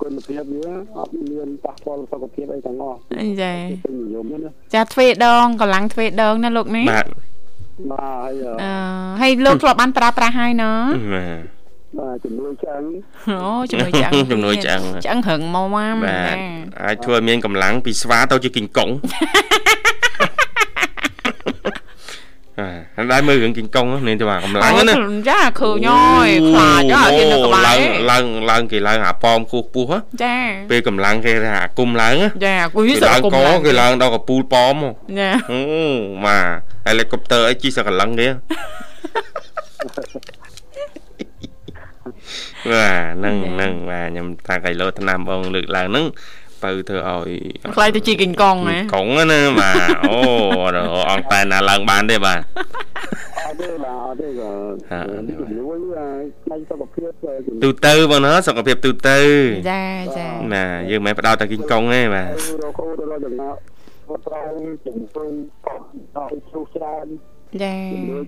[0.00, 2.98] គុណភាពវាអត់មានប៉ះពាល់សុខភាពអីទាំងអស់
[3.42, 3.52] ចា
[4.74, 7.06] ចាទ្វេដងកម្លាំងទ្វេដងណាលោកនេះបាទ
[7.90, 8.30] បាទ
[8.62, 8.72] អឺ
[9.20, 10.72] ហើយលោកធ្លាប់បានប្រើប្រាស់ហើយណា
[11.98, 12.82] បាទជំនួយឆ្អឹង
[13.42, 16.36] អូជំនួយឆ្អឹងជំនួយឆ្អឹងឆ្អឹងរឹងមកមកបាទ
[16.84, 18.88] អាចធ្វើឲ្យមានកម្លាំងពីស្វាទៅជាគីងកុង
[22.58, 24.94] អាដែរមើលរឿងគីងកុងនេះទៅកម្លាំងណា
[25.30, 27.78] ចាឃើញហើយខ្លាចអត់ហ៊ាននៅក្បែរ
[28.10, 30.36] ឡើងឡើងគេឡើងអាប៉មគោះពោះចា
[30.70, 32.14] ពេលកម្លាំងគេថាអាគុំឡើង
[32.46, 34.76] ចាគួយសឡើងកគេឡើងដល់កពូលប៉ម
[35.20, 35.60] ចាអូ
[36.24, 36.38] ម៉ា
[36.86, 38.28] ហេលីកុបទ័រអីជិះសកលឹងគេ
[42.70, 46.06] បាទហ្នឹងហ្នឹងបាទខ្ញុំថាគីឡូថ្នាំបងលើកឡើងហ្នឹង
[46.64, 47.30] ទៅធ្វើឲ្យ
[47.74, 50.18] ខ្លាយទៅជីកេងកងណាកងណាបាទអូ
[51.10, 52.40] អង្តែណាឡើងបានទេបាទ
[53.46, 54.50] អត់ទេបាទអត់ទេក៏
[55.58, 55.78] នួយ
[56.44, 57.10] ផ្នែកសុខភាព
[57.62, 59.18] ទូទៅបងណាសុខភាពទូទៅ
[59.70, 59.84] ចា
[60.18, 62.28] ចាណាយើងមិនផ្ដោតតែគីងកងទេបាទ
[62.62, 63.56] រកូនរកចំណោទ
[64.08, 64.46] គាត់ត្រូវ
[64.86, 65.32] ជំរុញ
[66.16, 67.06] ដល់ជ្រុះច្រើន
[67.62, 67.76] ចា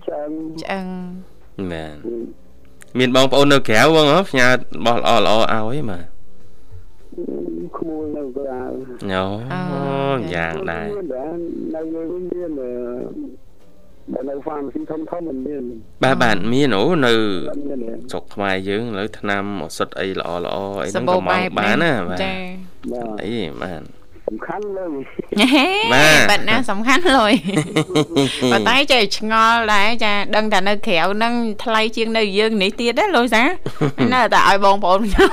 [0.07, 0.29] ឆ្អឹង
[0.61, 0.85] ឆ្អឹង
[1.71, 1.95] បាទ
[2.99, 4.47] មានបងប្អូននៅក្រៅបងផ្ញើ
[4.85, 6.14] បោះល្អល្អឲ្យបាទ
[7.77, 8.61] ក្មួយនៅក្រៅ
[9.13, 9.23] អូ
[10.35, 10.85] យ៉ាងដែរ
[11.75, 15.63] នៅវិញមានបើនៅហ្វាមស៊ីធំធំមិនមាន
[16.03, 17.13] បាទបាទមានអូនៅ
[18.11, 22.33] ស្រុកខ្មែរយើងឥឡូវថ្នាំឱសថអីល្អល្អអីហ្នឹងក៏មកបានណាបាទចា
[23.23, 23.81] អីបាទ
[24.27, 27.33] សំខាន់លើបាទបាត់ណាសំខាន់លុយ
[28.51, 31.33] ប៉ុន្តែចេះឆ្ងល់ដែរចាដឹងតែនៅក្រៅហ្នឹង
[31.63, 33.43] ថ្លៃជាងនៅយើងនេះទៀតណាលុយសា
[34.13, 35.31] នៅតែឲ្យបងប្អូនខ្ញុំ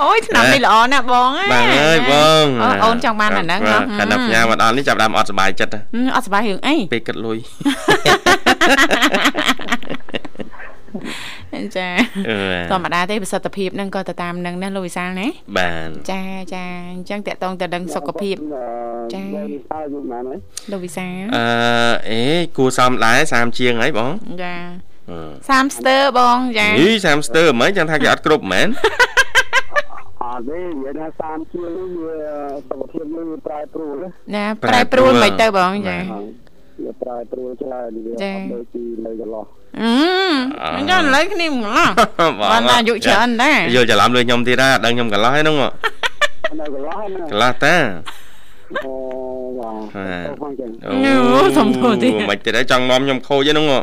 [0.00, 2.44] អូយឆ្នាំនេះល្អណាស់បងបាទអើយបង
[2.84, 5.74] អូនចង់បានអាហ្នឹងហ៎កាលណាផ្ញើមកដល់នេះចាប់ដើមអត់សុបាយចិត្ត
[6.14, 7.38] អត់សុបាយរឿងអីពេលគិតលុយ
[11.76, 11.88] ចា
[12.70, 16.22] ធម្មតាទេប្រសិទ្ធភាពហ្នឹងក៏ទៅតាមហ្នឹងណាលោកវិសាលណាបាទចា
[16.54, 18.36] ចាអញ្ចឹងតកតងទៅដឹងសុខភាព
[19.14, 19.22] ចា
[20.72, 21.44] លោកវិសាលអឺ
[22.10, 22.22] អេ
[22.56, 24.10] គួរសមដែរ30ជាងហើយបង
[24.42, 24.54] ចា
[25.14, 28.68] 30ស្ទើបងចាអី30ស្ទើមិនចឹងថាគេអត់គ្រប់មែន
[30.38, 32.18] ត់ទេនិយាយថាសានជាងនេះវា
[32.68, 35.98] សុខភាពយើងវាប្រែប្រួលណាណាប្រែប្រួលមិនទៅបងចា
[36.84, 39.46] វាប្រែប្រួលច្រើនវាអត់ដូចពីនៅកន្លោះ
[39.80, 39.92] អឺ
[40.76, 41.90] មិនចាំលើគ្នាម្ល៉េះ
[42.52, 47.76] បានតែអាយុច្រើនដែរយល់ច្រឡំលើខ្ញុំទៀតដែរដឹងខ្ញុំកន្លោះហ្នឹងនៅកន្លោះណាកន្លោះតា
[48.84, 48.94] អូ
[49.58, 53.80] បាទទៅផងចឹងអូសំធូទៀតមិនទៀតចង់នាំខ្ញុំខូចហ្នឹងអើ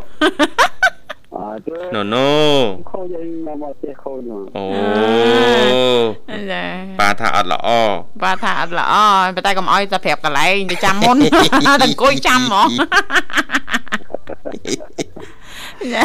[1.66, 2.32] ទេណូណូ
[2.92, 4.66] ខូចឯងមកមកផ្ទះខូចមកអូ
[6.52, 6.64] ចា
[7.00, 7.70] ប៉ាថាអត់ល្អ
[8.24, 8.94] បាទថាអត់ល្អ
[9.36, 11.18] ប៉ុន្តែកុំអោយតែប្រាប់កន្លែងទៅចាំមុន
[11.82, 12.70] តែអង្គុយចាំហ្មង
[15.96, 16.04] ចា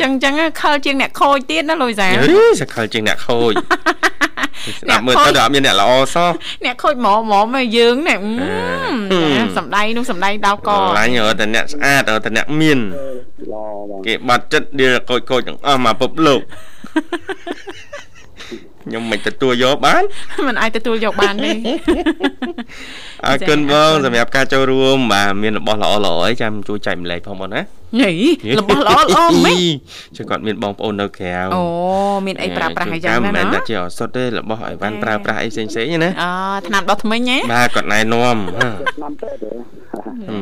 [0.00, 2.14] ចឹងចឹងខលជាងអ្នកខូចទៀតណាលុយសាយី
[2.60, 3.52] សកលជាងអ្នកខូច
[4.80, 6.30] ស្ដាប់មើលទៅដល់អត់មានអ្នកល្អសោះ
[6.64, 8.18] អ្នកខូចហ្មងហ្មងមកយើងនេះ
[9.58, 12.78] សំដីនោះសំដីដោកកឡាញ់រត់តែអ្នកស្អាតរត់តែអ្នកមាន
[13.52, 16.40] ល្អបងគេបាត់ចិត្តដៀលកូចកូចទាំងអស់មកពុបលោក
[18.86, 20.02] ខ្ញុំមិនទទួលយកបាន
[20.48, 21.52] មិនអាចទទួលយកបានទេ
[23.26, 27.62] អរគុណបងសម្រាប់ការចូលរួមបាទមានរបស់ល្អល្អអីចាំជួយចែកម្លែកផងបងណា
[28.00, 28.10] ញី
[28.60, 29.62] របស់ល្អល្អមែន
[30.16, 31.62] ជួយគាត់មានបងប្អូននៅក្រៅអូ
[32.26, 36.24] មានអីប្រើប្រាស់អីចឹងមិនមែណានតែណាជាអសុទ្ធទេរបស់អីវ៉ាន់ប្រើប្រាស់អីផ្សេងផ្សេងៗណាអ
[36.66, 38.36] ថ្នាំដោះធ្មេញហ៎បាទគាត់ណែនាំ
[38.94, 39.50] ឆ្នាំទៅទេ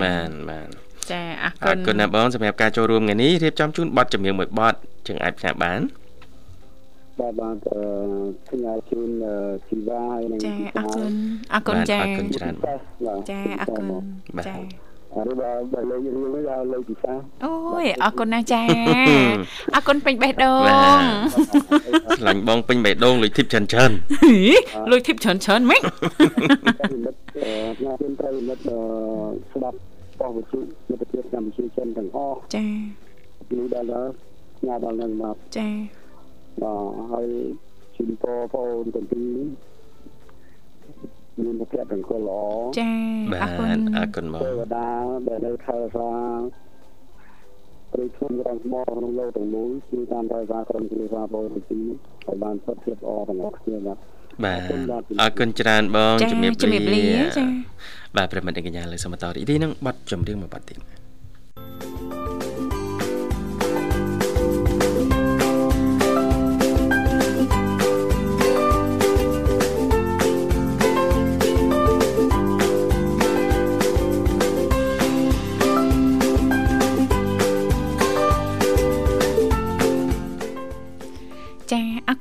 [0.02, 0.68] បាទបាទ
[1.10, 4.76] ចាអរអគុរណគុណណាបងសម្រាប់ការចូលរួមថ្ងៃនេះរៀបចំជូនប័ណ្ណចម្រៀងមួយប័ណ្ណ
[5.06, 5.80] ជាងអាចផ្សាយបាន
[7.20, 7.82] បាទបាទអឺ
[8.48, 9.10] ផ្ញើជូន
[9.68, 11.12] ជីវ៉ាហើយនឹងចាអរគុណ
[11.52, 13.84] អរគុណចាអរគុណច្រើនបងបាទចាអរគុណ
[14.36, 14.54] បាទចា
[15.16, 17.12] អរបាទបើលេខរៀងនេះដល់លេខពិសា
[17.44, 18.62] អូយអរគុណណាស់ចា
[19.74, 21.02] អរគុណពេញបេះដូបាទង
[22.18, 24.36] ឆ្លាញ់បងពេញបេះដូងលុយធីបច្រើនច្រើនហី
[24.92, 28.78] លុយធីបច្រើនច្រើនម៉េចតែមិត្តអឺញ៉ាំត្រូវមិត្តអឺ
[29.52, 29.76] ស្ដាប់
[30.20, 30.58] ប៉ុស្តិ៍វិទ្យុ
[30.90, 34.10] មិត្តភាពកម្ពុជាចិនទាំងអស់ចានេះដល់ដល់
[34.66, 35.68] ញ៉ាំដល់នឹងមកចា
[36.62, 37.28] បាទហើយ
[37.96, 39.38] ជូនពរបងប្អូនទាំងពីរ
[41.42, 42.42] មានប្រភពទាំងគល់ល្អ
[42.78, 42.90] ចា
[43.32, 44.88] បាអរគុណទអរគុណបងទេវតា
[45.28, 46.10] ដែលនៅខែសា
[47.92, 51.82] ព្រៃឈុំរងថ្មក្នុងលោកទាំងមូលគឺតាមតែសាក្រុមគ្រួសារបងទាំងពីរ
[52.26, 53.98] ឲ្យបានសុខភាពល្អទាំងអស់គ្នាបាទ
[54.44, 54.60] បាទ
[55.20, 57.04] អរគុណច្រើនបងចាជំរាបជំរាបលា
[57.38, 57.44] ចា
[58.16, 60.78] បាទប្រិមត្តអ្នកកញ្ញាលើកសមតរីនេះនឹងប័ណ្ណចម្រៀងមួយប័ណ្ណទៀត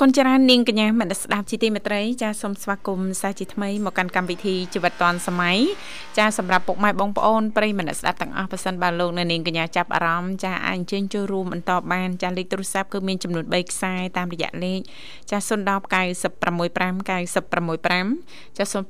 [0.05, 5.57] គុណច្រើននាងកញ្ញាមនស្ដាប់ជីទីមេត្រីចាសូមស្វាគមន៍សាជាថ្មីមកកាន់កម្មវិធីជីវិតឌွန်សម័យ
[6.17, 14.79] ចាសម្រាប់ពុកម៉ែបងប្អូនប្រិយមនស្ដាប់ទាំងអស់ប៉ះសិនបាទលោកនៅនាងកញ្ញាចាប់អារម្មណ៍ចាអាចអញ្ជើញចូលរួមបន្តបានចាលេខទូរស័ព្ទគឺមានចំនួន3ខ្សែតាមរយៈលេខ
[15.31, 15.49] ចា010
[15.93, 18.83] 965 965ចា081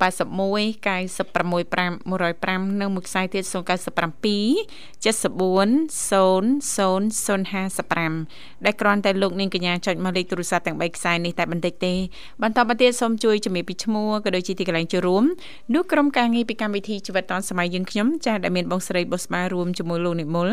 [0.88, 1.94] 965
[2.72, 3.54] 105និងមួយខ្សែទៀត097
[5.04, 5.06] 74
[6.76, 11.94] 0055ដែលគ្រាន់តែលោកនាងកញ្ញាចុចមកលេខទូរស័ព្ទទាំង3ខ្សែនេះតែបន្តិចទេ
[12.44, 15.24] បន្តមកទៀតសូមជួយជំរាបពីឈ្មោះក៏ដូចជាទីកន្លែងចូលរួម
[15.74, 20.50] នោះក្រុមការងារពីកម្មវិធីជីវិតឌុនសម័យយើងខ្ញុំចាស់ដែលមានបងស្រីបុស្បារួមជាមួយលោកនិមល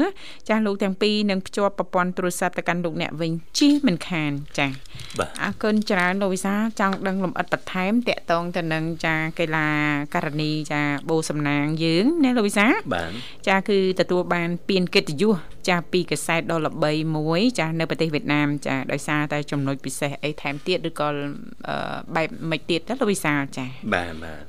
[0.49, 4.75] ចាស់លោកទាំងពីរនឹងភ្ជាប់ប្រព័ន្ធទូរស័ព្ទទៅកាន់លោកអ្នកវិញជិះមិនខានចាស់
[5.19, 9.69] បាទអរគុណច្រើនលោកវិសាចង់ដឹងលម្អិតបន្ថែមតកតងទៅនឹងចាកីឡា
[10.15, 13.11] ករណីចាបូសំណាងយើងណាលោកវិសាបាទ
[13.49, 15.37] ចាគឺទទួលបានពានកិត្តិយស
[15.69, 21.77] ចាពីកសែតដ៏ល្បីមួយចានៅប្រទេសវៀតណាមចាដោយសារតែចំណុចពិសេសអីថែមទៀតឬក៏អឺ
[22.17, 24.43] បែបមិនទៀតទៅលោកវិសាលចាបាទបាទ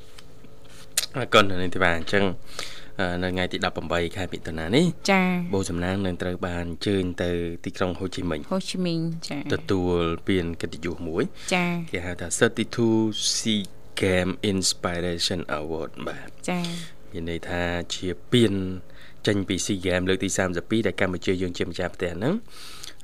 [1.15, 2.23] អរគុណនេះទីបាទអញ្ចឹង
[2.99, 5.21] អឺនៅថ្ងៃទី18ខែមិថុនានេះចា
[5.53, 7.31] បូសំណាងនឹងត្រូវបានអញ្ជើញទៅ
[7.65, 11.23] ទីក្រុងហូជីមិញហូជីមីញចាទទួលពានកិត្តិយសមួយ
[11.55, 12.27] ចាគេហៅថា
[12.81, 13.61] 32 Sea
[14.01, 16.59] Game Inspiration Award បាទចា
[17.11, 18.53] មានន័យថាជាពាន
[19.27, 20.29] ចេញពី SEA Games លើកទី
[20.59, 22.35] 32ដែលកម្ពុជាយើងជាម្ចាស់ផ្ទះហ្នឹង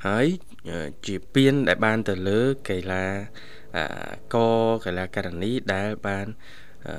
[0.07, 0.27] ហើយ
[0.69, 3.05] អឺជាពានដែលបានទៅលើកីឡា
[3.77, 3.85] អឺ
[4.33, 4.35] ក
[4.85, 6.27] កីឡាករនីដែលបាន
[6.87, 6.95] អឺ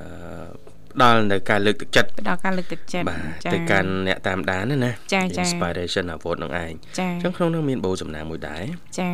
[0.93, 3.21] ផ្ដល់នៅការលើកទឹកចិត្តផ្ដល់ការលើកទឹកចិត្តបាទ
[3.53, 8.63] ទៅកាន់អ្នកតាមដានណាណាចាចា Inspiration Award នឹងឯងចាអញ្ចឹងក្នុងនោះមានបូសំណាងមួយដែរ
[8.99, 9.11] ចា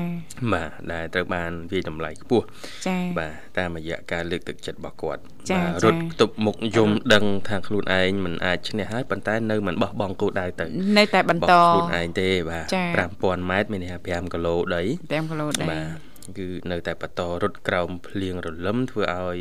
[0.54, 2.46] បាទដែលត្រូវបានវាយតម្លៃខ្ពស់
[2.88, 10.66] ចាបាទតាមរយៈការលើកទឹកចិត្តរបស់គាត់ចាបាទចារត់ទប់មុខយំដឹងថាខ្លួនឯងមិនអាចឈ្នះហើយប៉ុន្តែនៅមិនបោះបង់គោលដៅទៅ
[10.98, 12.84] នៅតែបន្តបោះខ្លួនឯងទេបាទចា
[13.16, 19.38] 5000ម៉ែត្រមានន័យថា5គីឡូដី5គីឡូដែរបាទគឺនៅតែបន្តរត់ក្រោមភ្លៀងរលឹមធ្វើឲ្យ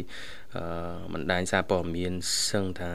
[0.57, 0.65] អឺ
[1.15, 2.13] បណ្ដាញសារព័ត៌មាន
[2.51, 2.91] សឹងថា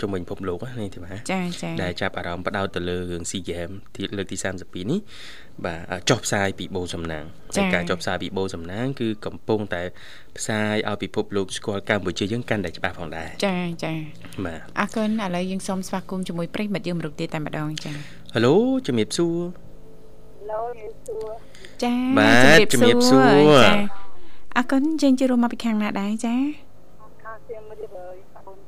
[0.00, 5.00] ជំនាញពិភពលោកនេះទីបាទចាចាដែលចាប់អារម្មណ៍បដោតទៅលើរឿង SEA Games ទីលើកទី32នេះ
[5.64, 9.82] បាទចុះផ្សាយពីបូសំណាងហើយការចុះផ្សាយពីបូសំណាងគឺកំពុងតែ
[10.38, 13.92] ផ្សាយឲ្យពិភពលោកស្គាល់កម្ពុជាយើងកាន់តែច្បាស់ផងដែរចាចា
[14.44, 17.92] បាទអរគុណឥឡូវយើងសូមស្វាគមន៍ជាមួយប្រិយមិត្តយើងមរុកទៀតតែម្ដងចា
[18.34, 18.54] ហៅឡូ
[18.86, 19.36] ជំរាបសួរ
[20.52, 21.30] ឡូយសួរ
[21.82, 23.28] ចាបាទជំរាបសួរ
[23.64, 23.72] ចា
[24.56, 26.34] អរគុណយើងជួបរួមមកពីខាងណាដែរចា
[27.22, 28.58] ខាងសៀមរាបហើយបង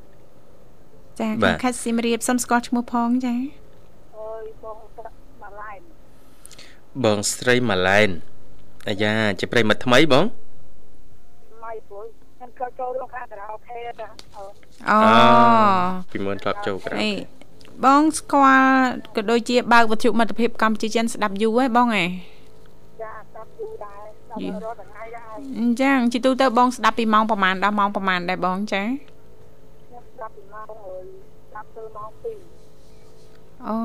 [1.20, 3.34] ចាបាទខាងខេត្តសៀមរាបសូមស្គាល់ឈ្មោះផងចា
[4.18, 5.80] អើយបងស្រាក់មកឡែន
[7.04, 8.10] បងស្រីម៉ាឡែន
[8.88, 10.24] អាយ៉ាជាប្រិយមិត្តថ្មីបង
[11.64, 14.42] ម៉ៃពុយខ្ញុំក៏ចូលរួមខាងការ៉ាអូខេដែរអូ
[14.88, 14.98] អូ
[16.12, 17.10] ពីមុនធ្លាប់ចូលក្រៅអី
[17.84, 18.80] បងស្គាល់
[19.16, 22.10] ក៏ដូចជាបើកវត្ថុមិត្តភាពកម្ពុជាចិនស្ដាប់យូរហើយបងឯង
[23.02, 31.04] ចាស្ដាប់យូរដែរស្ដាប់រត់ថ្ងៃដែរអញ្ចឹងជីទូទៅបងស្ដាប់ពីម៉ោងប្រហែលដល់ម៉ោងប្រហែលដែរបងចា ខ្ញុំស្ដាប់ពីម៉ោងអើយ
[31.48, 32.10] ស្ដាប់ទៅម៉ោង
[33.57, 33.76] 2 អូ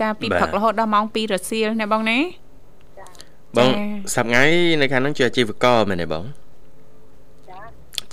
[0.00, 2.18] ចាពីព្រឹករហូតដល់ម៉ោង2រសៀលណាបងណា
[2.98, 3.06] ចា
[3.56, 3.82] បងចា
[4.16, 4.42] សប្ងៃ
[4.80, 6.24] នៅខាងហ្នឹងជាអាជីវករមែនទេបង
[7.48, 7.58] ចា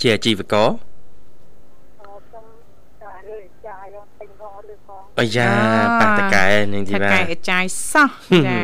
[0.00, 0.68] ជាអាជីវករ
[2.00, 2.46] អឺខ្ញុំ
[3.02, 5.50] ចារឿយចាយកពេញផងឬផងអាយ៉ា
[6.00, 8.10] ប៉ះតកែនឹងទីថាបាទកែអចាយសោះ
[8.46, 8.58] ចា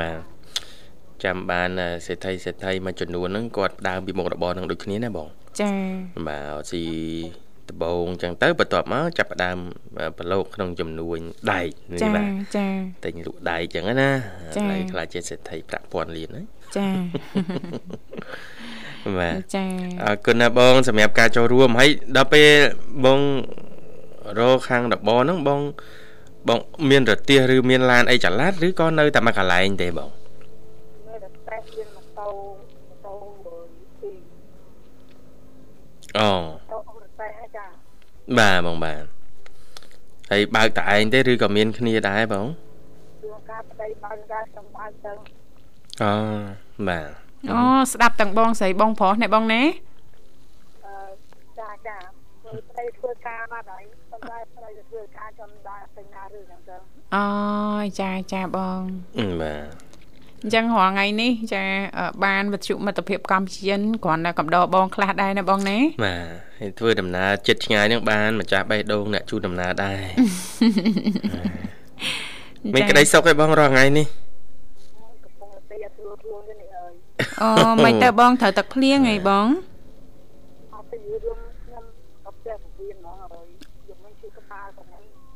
[0.00, 0.18] បាទ
[1.24, 5.28] ចាំបានអឺសេដ្ឋីសេដ្ឋីមួយចំនួនហ្នឹងគាត់ផ្ដើមពីមុខរបរហ្នឹងដូចគ្នាណាបង
[5.60, 5.72] ចា
[6.26, 6.84] បាទអត់ស៊ី
[7.70, 9.58] ដបងអញ្ចឹងទៅបន្ទាប់មកចាប់ផ្ដើម
[9.98, 11.18] អឺប្រឡូកក្នុងចំនួន
[11.52, 12.66] ដែកនេះចាបាទចា
[13.04, 14.10] តែងលក់ដែកអញ្ចឹងណា
[14.56, 16.44] ចា៎ឥឡូវខ្លះជាសេដ្ឋីប្រាក់ពាន់លានហ្នឹង
[16.76, 16.88] ចា
[19.18, 19.64] បាទចា
[20.02, 22.50] អរគុណណាបងសម្រាប់ការចូលរួមហើយដល់ពេល
[23.04, 23.20] បង
[24.38, 25.60] រកខាងដបហ្នឹងបង
[26.48, 26.58] បង
[26.90, 30.10] មានរទេសឬមានឡានអីចល័តឬក៏នៅតែមួយកន្លែងទេបង
[31.08, 32.28] នៅតែតែមានម៉ូតូ
[32.88, 33.14] ម៉ូតូ
[34.00, 34.10] ពី
[36.18, 36.65] អូតូរតែចា
[38.38, 39.04] បាទបងបាទ
[40.30, 42.46] ហើយបើកតែឯងទេឬក៏មានគ្នាដែរបង
[43.22, 45.12] ជួនកាលប្តីបើកការសំបើកទៅ
[46.02, 46.12] អូ
[46.88, 47.08] បាទ
[47.50, 47.60] អូ
[47.92, 49.62] ស្ដាប់ទាំងបងស្រីបងប្រុសណែបងណា
[50.86, 50.94] អឺ
[51.60, 51.96] ចាចា
[52.42, 56.76] ព្រោះប្តីធ្វើការមកហើយប៉ុន្តែប្តីទៅធ្វើការចំដែរពេញណាឬចឹងទៅ
[57.16, 57.26] អូ
[58.00, 58.80] ចាចាបង
[59.18, 59.85] អឺបាទ
[60.42, 61.62] អញ្ចឹងរាល់ថ្ងៃនេះចា
[61.98, 70.02] អឺបានវិទ្យុមិត្តភាពកម្ពុជាចិនគ្រាន់តែកំដរបងខ្លះដែរណាបងណាបាទហើយធ្វើដំណើរចិត្តឆ្ងាយហ្នឹងបានម្ចាស់បេះដូងអ្នកជូនដំណើរដែរ
[72.74, 74.06] មានក្តីសុខឯបងរាល់ថ្ងៃនេះ
[75.24, 76.92] កំពុងតែអត់ធ្វើខ្លួនទេនេះអើយ
[77.42, 77.50] អូ
[77.84, 79.46] មិនទៅបងត្រូវទឹកភ្លៀងអីបង
[80.74, 81.84] អត់ទៅរឿងខ្ញុំ
[82.26, 83.46] អត់ចេះពៀនហ្មងអើយ
[83.88, 85.35] យកមិនជួយក្បាលហ្នឹងគឺពោះបាត់ជើង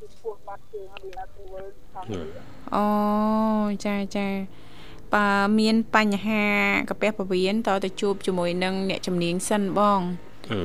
[0.00, 2.04] អត់ធ្វើខំ
[2.74, 2.86] អូ
[3.86, 4.28] ចាចា
[5.14, 5.26] បើ
[5.58, 6.44] មានបញ្ហា
[6.88, 10.00] កាពះពោះវៀនតើទៅជួបជាមួយនឹងអ្នកជំនាញសិនបង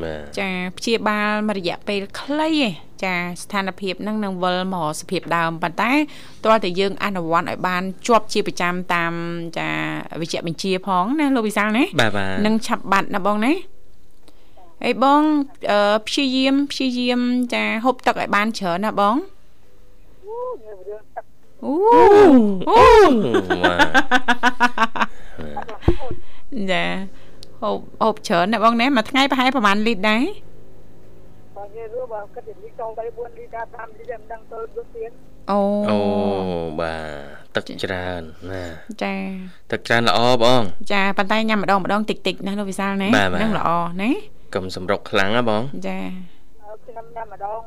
[0.04, 2.72] បាទចាព្យាបាលមួយរយៈពេលខ្លីឯង
[3.04, 5.91] ចាស្ថានភាពហ្នឹងនឹងវិលមកសភាពដើមប៉ុន្តែ
[6.46, 9.13] តើតើយើងអនុវត្តឲ្យបានជាប់ជាប្រចាំតាម
[9.58, 9.69] ចា
[10.22, 13.54] វិជ្ជបញ្ជាផងណាលោកវិសាលណាបាទបាទនឹងឆាប់បាត់ណាបងណា
[14.86, 15.22] អីបង
[15.72, 17.19] អឺព្យាយាមព្យាយាម
[17.54, 19.15] ចាហូបទឹកឲ្យបានច្រើនណាបង
[20.26, 21.26] អូមានរឿងទឹក
[21.65, 21.74] អូ
[22.69, 22.84] អូ
[23.63, 23.80] បាទ
[26.72, 26.84] ចា
[27.62, 30.24] ហូបហូបច្រើនណាបងណាមួយថ្ងៃប្រហែលប្រហែលលីត្រដែរ
[31.56, 35.12] បើនិយាយរួមបើគិតពីចង់3 4លីត្រ5លីត្រមិនដឹងទៅយកទៀត
[35.52, 35.60] អូ
[35.91, 36.00] អូ
[36.80, 36.96] បា
[37.56, 38.63] ទទឹកច្រើនណា
[39.04, 39.15] ចា
[39.72, 43.69] ទឹកច្រើនល្អបង ចាប៉ុន្តែញ៉ាំម្ដងម្ដងតិចតិចៗណាលោកវិសាលណាបាទបាទនឹងល្អ
[44.04, 44.12] ណា
[44.54, 46.00] កុំសម្រុកខ្លាំងណាបងចា
[46.62, 47.62] ហើយខ្ញុំញ៉ាំម្ដង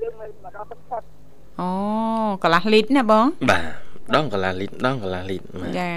[0.00, 1.02] លឿងម្ដងទឹកផុត
[1.60, 1.68] អូ
[2.42, 3.62] កន្លះលីត្រណាបង បាទ
[4.14, 5.92] ដងកន្លះលីត្រដងកន្លះលីត្របាទចា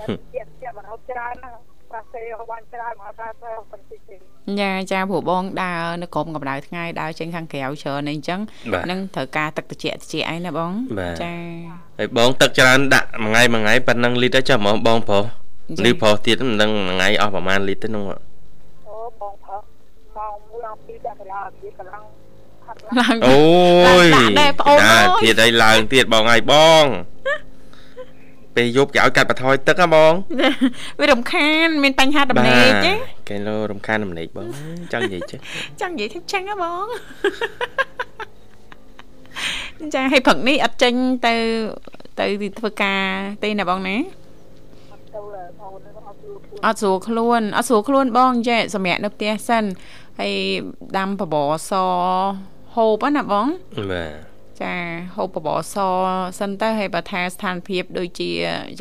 [0.00, 1.50] តែជាជាបរោច្រើនណា
[1.92, 4.16] ប៉ាសេហៅបានច្រើនមកថាទៅប៉ុន្តែទេ
[4.60, 8.40] ចាចាព្រោះបងដើរនៅក្រោមកម្ដៅថ្ងៃដើរចេញខាងក្រៅច្រើនអីចឹង
[8.72, 11.34] បាទនឹងត្រូវការទឹកត្រជាក់ត្រជាក់អីណាបងបាទចា
[11.98, 19.62] ហើយបងទឹកច្រើនដាក់មួយថ្ងៃមួយថ្ងៃប៉ុណ្ណឹងលីត្រទៅចាំហ្មងបងប្រុសចា៎ឬប្រុសទៀតមិនដឹងមួយថ្ងៃអស់ប្រហែលលីត្រទេនោះ អូបងផឹក
[20.16, 20.34] ម៉ោង
[21.22, 22.04] 1 ដល់2ដាក់កន្លះវាកន្លង
[22.64, 26.84] ផឹកឡើងអូយដាក់ដែរប្អូនអើយទៀតអីឡើងទៀតបងហើយបង
[28.56, 30.12] ពេលយប់គេឲ្យកាត់បន្ថយទឹកហ៎បង
[31.00, 32.92] វារំខាន មានបញ្ហាដំណេកទេ
[33.28, 34.48] គេលោរំខានដំណេកបង
[34.92, 35.38] ចង់និយាយចេះ
[35.80, 36.86] ចង់និយាយថាចឹងហ៎បង
[39.94, 40.94] ចាឲ្យព្រឹកនេះអត់ចេញ
[41.26, 41.34] ទៅ
[42.20, 42.26] ទៅ
[42.58, 43.04] ធ្វើការ
[43.42, 43.96] ទេណាបងណា
[44.92, 45.18] អត់ទៅ
[45.62, 49.64] អូនអត់ជួយខ្លួនអត់ស្រួលខ្លួនអត់ស្រួលខ្លួនបងចេះសម្រាប់នៅផ្ទះសិន
[50.20, 50.34] ហើយ
[50.98, 51.72] ដាំបបរស
[52.74, 53.46] ហូបហ្នឹងណាបង
[53.92, 54.12] បាទ
[54.62, 54.74] ចា
[55.16, 55.76] ហូបបបរស
[56.38, 58.30] សិនទៅហើយបើថាស្ថានភាព ដូចជា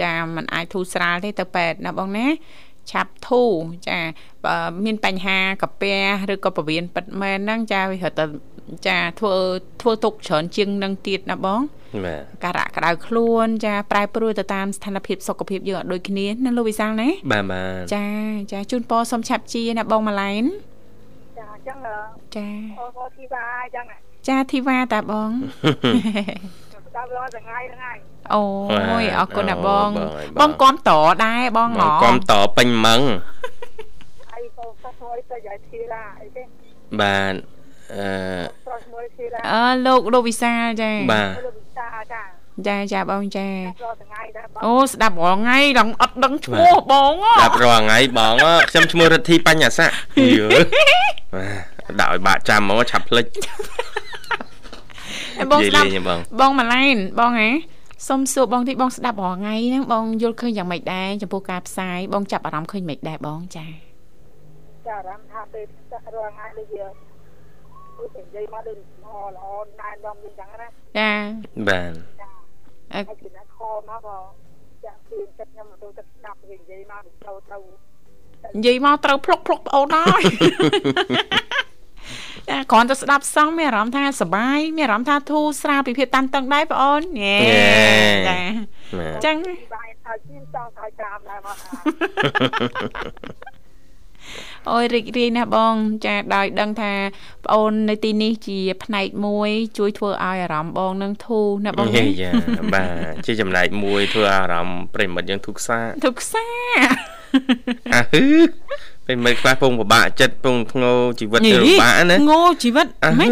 [0.01, 2.27] ចាมันអាចធូរស្រាលទេទៅពេទ្យណាបងណា
[2.91, 3.51] ឆាប់ធូរ
[3.89, 3.99] ចា
[4.45, 8.25] បើមានបញ្ហាកាពះឬក៏ពវៀនពិតមែនហ្នឹងចាវារត់តែ
[8.87, 9.35] ចាធ្វើ
[9.81, 11.61] ធ្វើទុកច្រើនជាងនឹងទៀតណាបង
[12.05, 18.05] បាទការៈក្តៅខ្លួនចាប្រែប្រួលទៅតាមស្ថានភាពសុខភាពយើងអត់ដូចគ្នាណាលោកវិសាលណាបាទបាទចា
[18.51, 20.45] ចាជូនពរសុំឆាប់ជាណាបងម៉ាឡែន
[21.67, 21.97] ចាអញ្ចឹងអឺ
[22.35, 22.47] ចា
[22.79, 23.85] អូអូធីវ៉ាអញ្ចឹង
[24.27, 27.97] ចាធីវ៉ាតាបងស្ដាប់រាល់ថ្ងៃហ្នឹងហើយ
[28.33, 28.43] អូ
[29.01, 30.91] យអរគុណណាបងអូយបងគាំត
[31.25, 33.01] ដែរបងហបង៎គាំតពេញម៉ង
[34.31, 36.43] ហើយក៏ស្គាល់ទៅយាយធីរ៉ាអីទេ
[36.99, 37.33] បាទ
[37.93, 38.07] អឺ
[38.55, 42.23] ស្គាល់ឈ្មោះធីរ៉ាអើលោកលោកវិសាលចាបាទលោកវិសាចា
[42.67, 49.89] ចាចាបងចារាល់ថ្ងៃដែរបងអូស្ដាប់រាល់ថ្ងៃដល់អត់ដឹងឈ្មោះបងហ៎ដាប់រាល់ថ្ងៃបងអខ្ញុំឈ្មោះរិទ្ធីបញ្ញស័ក
[50.37, 50.45] យឺ
[51.33, 51.47] បា
[51.89, 53.25] ទដាក់ឲ្យបាក់ចាំហ្មងឆាប់ភ្លេច
[55.41, 57.49] ឯបងស្ដាប់និយាយលេងបងបងម៉ាឡែនបងហ៎
[58.07, 63.65] សុំសួរបងតិចបងស្ដាប់រាល់ថ្ងៃហ្នឹងបងយល់ឃើញយ៉ាងម៉េចដែរចំពោះការផ្សាយបងចាប់អារម្មណ៍ឃើញម៉េចដែរបងចា
[64.87, 66.85] ចាអារម្មណ៍ថាពេលរាល់ថ្ងៃដូចវា
[67.97, 69.45] ដូចនិយាយមកដូចល្អល្អ
[69.79, 71.11] ណែនាំអញ្ចឹងណាចា
[71.67, 72.12] បាទ
[72.93, 73.57] ចាអឺហើយពីណាខ
[73.89, 74.17] មកក៏
[74.85, 77.57] ចាក់ពីចិត្តខ្ញុំទៅទឹកស្ដាប់វានិយាយមកទៅទៅ
[78.55, 80.21] និយាយមកត្រូវភ្លុកភ្លុកប្អូនហើយ
[82.49, 87.37] ចាគ្រាន់តែស្ដាប់សោះមានអារម្មណ៍ថាសប្បាយមានអារម្មណ៍ថាធូរស្រាលពីភាពតានតឹងដែរបងអូនញ៉េ
[88.27, 88.39] ចា
[88.97, 93.52] បាទចឹងពីបាយហើយជិះចង់ឲ្យតាមដែរមកថា
[94.71, 96.93] អូយរីករាយណាស់បង ចាដោយដឹងថា
[97.45, 102.31] ប្អូននៅទីនេះជា ផ្នែកមួយ ជួយធ្វើឲ្យអារម្មណ៍បងនឹងធូរណាបងហេណាយ៉ា
[102.73, 102.87] បាទ
[103.25, 106.45] ជាចំណែកមួយធ្វើអារម្មណ៍ប្រិមិត្តយើងធុកសាទុកសា
[107.93, 108.25] អាហឺ
[109.07, 113.29] ពេលមិនខ្លះពងពិបាកចិត្តពងធ្ងោជីវិតទៅពិបាកណាងោជីវិតអើមិន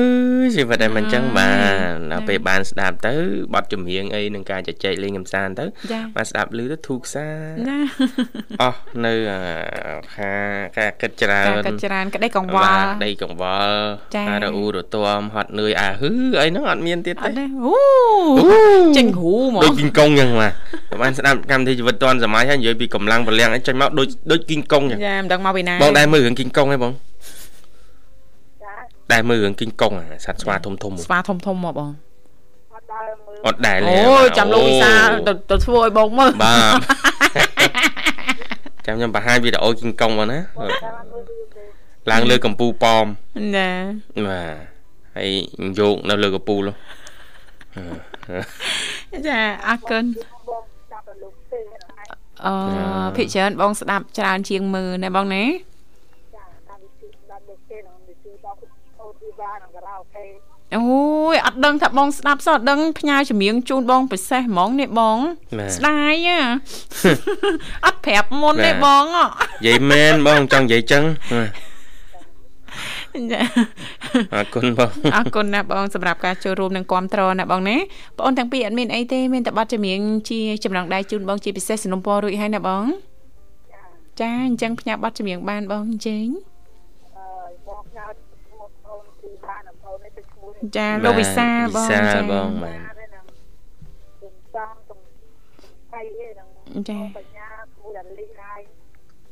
[0.56, 3.16] ជីវិតតែមិនចឹងអើយបាទដល់ចាពេលបានស្ដាប់ទៅ
[3.54, 7.28] បទចម្រៀងអីនឹងការជជែកលេងកំសាន្តទៅចាបានស្ដាប់ឮទៅធូរសា
[7.70, 7.80] ណា
[8.62, 9.42] អស់នៅអា
[10.16, 10.34] ខា
[10.78, 13.76] ការគិតច្រើការនកាត់ច្រានក្តីកង្វបាល់ទដីកង្វល់
[14.16, 17.76] ចាការរអ៊ូរទាំហត់នឿយអាហឺអីហ្នឹងអត់មានទៀតអទេត់ទេអូ
[18.98, 20.54] ចេញគ្រូហ្មដូចងគីងកុងចឹងបាទ
[21.02, 26.94] បានស្ដាប់កម្មវិធីជីវិតឌွန်សម័យហើយនិយាយពីកម្លាំងពលំអីចេញមកដូចដូចគីងកុងចឹងចាមិនដឹងមកពីណាបងដែរមើលរឿងគីងកុងហ៎បង
[28.64, 28.74] ចា
[29.12, 31.92] ដែរមើលរឿងគីងកុងអាសត្វស្វាធំធំស្វាធំធំមកបង
[32.76, 34.94] អត់ដើរមើលអត់ដែរអូយចាំលោកវិសា
[35.28, 36.80] ទៅទៅធ្វើឲ្យបងមើលបាទ
[38.86, 41.64] ចាំខ្ញុំបង្ហាញវីដេអូគីងកុងមកណាបងតាមមើលរឿងទេ
[42.12, 43.06] ឡើងលើកំពូលប៉ម
[43.56, 43.70] ណា
[44.28, 44.56] បាទ
[45.18, 45.30] ហើយ
[45.80, 46.76] យកនៅលើកំពូលនោះ
[49.28, 50.06] ចាអរគុណ
[52.46, 52.54] អឺ
[53.16, 58.58] ភិកច្រើនបងស្ដាប់ច្រើនជាងមើលណាបងណាចាតាមវិធីស្ដាប់លោកទេនឹងវិធីដល់
[59.02, 60.24] អូទីវ៉ានឹងការ៉ាអូខេ
[60.76, 60.84] អូ
[61.34, 65.18] យអត់ដឹងថាបងស្ដាប់សោះអត់ដឹងផ្ញើចម្រៀងជូនបងពិសេសហ្មងនេះបង
[65.58, 66.40] បាទស្ដាយហ៎
[67.86, 71.71] អត់ប្រាប់មុនទេបាទបងហ៎និយាយមែនបងចង់និយាយចឹងបាទ
[73.33, 73.41] ចា
[74.35, 77.77] អរគុណបង អរគុណណាស់បងសម្រាប់ការចូលរួមនិងគ្រប់ត្រណាបងណា
[78.17, 82.85] បងអូនទាំងពីរអត់មានអីទេមានតែប័ណ្ណចម្រៀងជាចំណងដៃជូនបងជាពិសេសสนុំពររួចហើយណាបង
[83.73, 83.83] ចា
[84.21, 86.29] ចាអញ្ចឹងផ្ញើប័ណ្ណចម្រៀងបានបងអញ្ជើញ
[87.17, 87.27] អឺ
[87.69, 88.13] បងញ៉ាំ
[88.51, 93.25] មកអូនទីវ៉ានឹងអូននេះទៅឈ្មោះ ចាលោកវិសាលបង វិសាល ចា បងបាទ ហើយនឹង
[94.17, 94.95] ខ្ញុំចាំទៅ
[95.91, 96.49] ໄປឯនឹង
[96.89, 98.61] ចា បញ្ញាគូដល់លីហើយ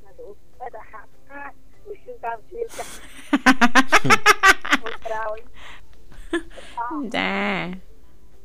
[0.05, 0.27] ណាទៅ
[0.59, 1.55] តែទៅហាក់ហាក់
[1.89, 3.08] វិសុតាមជាចាស់ម
[3.54, 5.38] កក្រោយ
[7.16, 7.34] ចា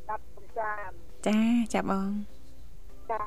[0.09, 0.95] ដាក់កំសាន្ត
[1.27, 1.39] ចា
[1.73, 2.11] ចាបង
[3.11, 3.21] ចា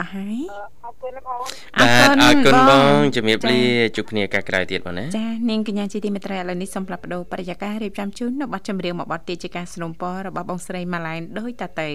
[0.00, 1.40] អស់ហើយអឺអរគុណបង
[1.78, 3.60] អូនបាទអរគុណបងជំរាបលា
[3.96, 11.90] ជួបគ្នាឱកាសក្រោយទៀតបងណាចានាងកញ្ញាជាទីមេត្រីឥឡូវនេះសូមផ្លាប់បដោបរិយាកាសរៀបចំជូននៅប័ណ្ណចម្រៀងមួយប័ណ្ណទៀតជាការสนុំពររបស់បងស្រីម៉ាឡែនដោយតទៅ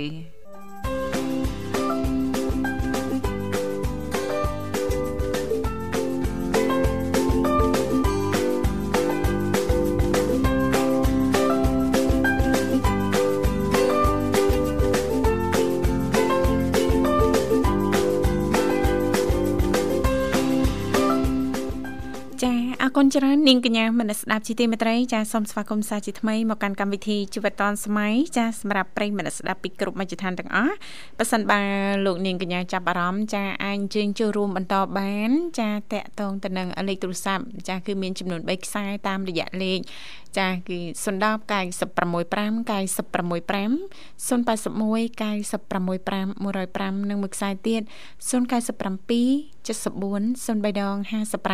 [23.18, 30.76] ច្រើននាងកញ្ញាមនស្សស្ដាប់ជាទីមេត្រីចាសូមស្វាគមន៍សាជាថ្មីមកកាន់កម្មវិធីជីវិតឌွန်សម័យចាសម្រាប់ប្រិយមិត្តស្ដាប់ពីគ្រប់មជ្ឈដ្ឋានទាំងអស់
[31.18, 31.62] ប៉ះសិនបើ
[32.06, 39.80] លោកនាងកញ្ញាចាប់អារម្មណ៍ចាអាចអញ្ជើញចូលរួមបន្តបាន ចាតកតងទៅនឹងលេខទូរស័ព្ទចាគឺមានចំនួន3ខ្សែតាមរយៈលេខ
[40.38, 43.72] ចាគឺ010 965 965
[44.28, 46.28] 081 965
[47.08, 47.82] 105និងមួយខ្សែទៀត
[48.30, 50.96] 097 74 03ដង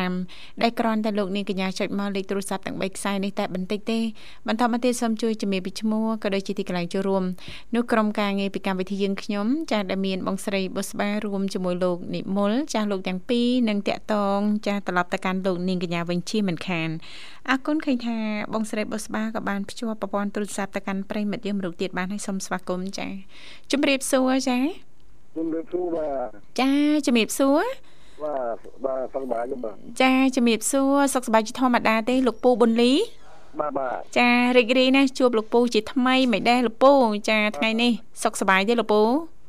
[0.02, 4.00] 55ដែលគ្រាន់តែលោកលោកនាងកញ្ញាចុចមកលេខទូរស័ព្ទទាំង3ខ្សែនេះតែបន្តិចទេ
[4.48, 7.24] បន្តមកទៀតសូមជួយជំរាបពីឈ្មោះក៏ដូចជាទីកន្លែងចូលរួម
[7.76, 16.90] នោះក្រុមការងារពីកម្មវិធីយើងខ្ញុំចាស់ដែលមានបងស្រីបុស្បារួមជាមួយលោកនិមលចាស់លោកទាំងពីរនិងតាក់តងចាស់ត្រឡប់ទៅកាន់លោកនាងកញ្ញាវិញជាមិនខាន
[17.50, 18.18] អរគុណឃើញថា
[18.54, 23.08] បងស្រីបុស្បាក៏បានភ្ជាប់ប្រព័ន្ធទូរស័ព្ទទៅកាន់ប្រិមិត្តយើងរូបទៀតបានឲ្យសូមស្វាគមន៍ចា
[23.72, 24.60] ជំរាបសួរចា
[25.38, 26.28] ជំរាបសួរបាទ
[26.60, 26.72] ចា
[27.06, 27.66] ជំរាបសួរ
[28.24, 32.94] បាទបាទសុខសប្បាយទេបាទចាជំរាបសួរសុខសប្បាយជាធម្មតាទេលោកពូប៊ុនលី
[33.60, 36.92] បាទបាទចារីករាយណាស់ជួបលោកពូជាថ្មីមិនដែរលោកពូ
[37.30, 37.92] ចាថ្ងៃនេះ
[38.24, 39.02] សុខសប្បាយទេលោកពូ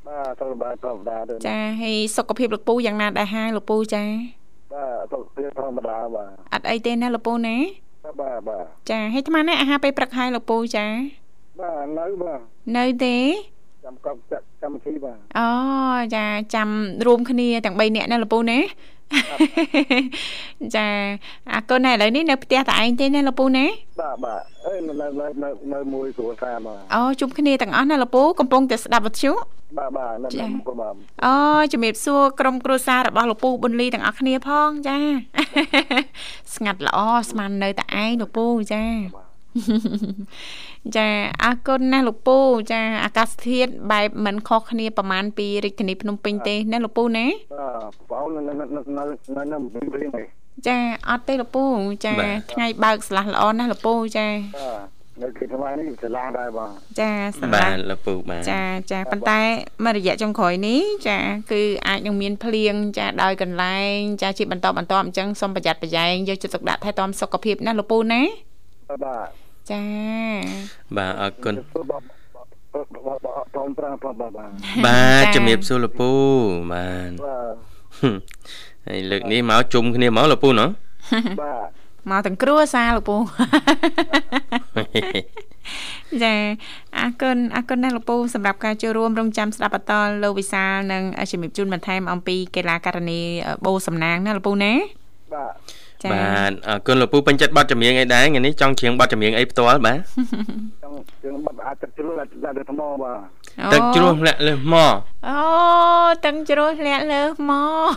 [0.09, 4.05] បាទសុខសប្បាយធម្មតាទេចាហើយសុខភាពលោកពូយ៉ាងណាដែរហើយលោកពូចា
[4.75, 7.57] បាទសុខភាពធម្មតាបាទអត់អីទេណាលោកពូណា
[8.21, 10.87] បាទបាទចាហើយអាត្មានេះអាហារពេលព្រឹកហើយលោកពូចា
[11.61, 12.41] បាទនៅបាទ
[12.77, 13.17] នៅទេ
[13.85, 15.49] ចាំកប់ចាក់ កម្មវិធីបាទអូ
[16.15, 16.69] ចាចាំ
[17.07, 18.59] រួមគ្នាទាំង3នាក់ណាលោកពូណា
[20.77, 20.87] ចា
[21.53, 23.65] អរគុណណាស់ឥឡូវនេះនៅផ្ទះតែឯងទេណាលោកពូណា
[24.01, 29.33] បាទបាទអេនៅនៅនៅនៅនៅមួយគ្រួសារបាទអូជុំគ្នាទាំងអស់ណាលោកពូកំពុងតែស្ដាប់វិទ្យុ
[29.79, 30.95] បាទបាទនៅចា៎នៅមុខបាទ
[31.25, 31.35] អូ
[31.73, 34.97] ជំរាបសួរក្រុមគ្រួសាររបស់លោកពូប៊ុនលីទាំងអស់គ្នាផងចា
[36.55, 36.99] ស្ងាត់ល្អ
[37.31, 38.85] ស្មាននៅតែឯងលោកពូចា
[40.97, 41.09] ចា
[41.45, 42.39] អរគុណណាស់លោកពូ
[42.73, 49.03] ចាអាកាសធាតុបែបមិនខុសគ្នាប្រហែលពីរាជធានីភ្នំពេញទេណាលោកពូណាបាទបងនៅនៅនៅនៅ
[49.37, 50.27] នៅនៅវិញវិញនេះ
[50.69, 50.79] ចា
[51.09, 51.65] អត់ទេលោកពូ
[52.05, 54.27] ចាបាទថ្ងៃបើកស្លាស់ល្អណាស់លោកពូចា
[54.57, 57.11] បាទនៅគេថ្មនេះឆ្លាដែរបាទចា
[57.41, 58.63] សម្បារាប់ទលោកពូបាទចា
[58.93, 59.41] ចាប៉ុន្តែ
[59.85, 61.19] មួយរយៈចុងក្រោយនេះចា
[61.53, 68.23] គឺអាចនឹងមានភ្លៀងចាដោយកន្លែងចាជាបន្តបន្ទាប់អញ្ចឹងសូមប្រយ័ត្នប្រយែងយកចិត្តទុកដាក់ថែទាំសុខភាពណាលោកពូណា
[69.05, 69.83] បាទ ចា
[70.97, 74.51] បាទអរគុណបាទបាទបាទតនប្រាំបាទបាទបាទ
[74.87, 76.11] បាទជំរាបសួរលោកពូ
[76.73, 77.55] បាទបាទ
[77.99, 78.17] ហឹម
[78.87, 80.69] ហើយលើកនេះមកជុំគ្នាមកលោកពូណោះ
[81.43, 81.69] បាទ
[82.11, 83.17] មកទាំងគ្រួសារលោកពូ
[86.23, 86.35] ចា
[86.99, 89.93] អរគុណអរគុណណាស់លោកពូសម្រាប់ការចូលរួមរងចាំស្ដាប់បន្ត
[90.23, 93.21] លោកវិសាលនិងជំរាបជូនបន្ថែមអំពីកីឡាករនី
[93.65, 94.73] បូសំណាងណាលោកពូណា
[95.35, 95.53] បាទ
[95.83, 99.98] ចា បាទអរគុណលោកពូពេញចិត្តបတ်ចម្រៀងអីដែរថ្ងៃនេះចង់ច្រៀងបတ်ចម្រៀងអីផ្ទាល់បាទ
[100.84, 103.18] ចង់ជើងបាត់អាចទឹកជ្រុលដាក់ទៅថ្មបាទ
[103.74, 104.96] ទឹកជ្រោះលាក់លើសមក
[105.28, 105.38] អូ
[106.26, 107.52] ទឹកជ្រោះលាក់លើម
[107.86, 107.94] ក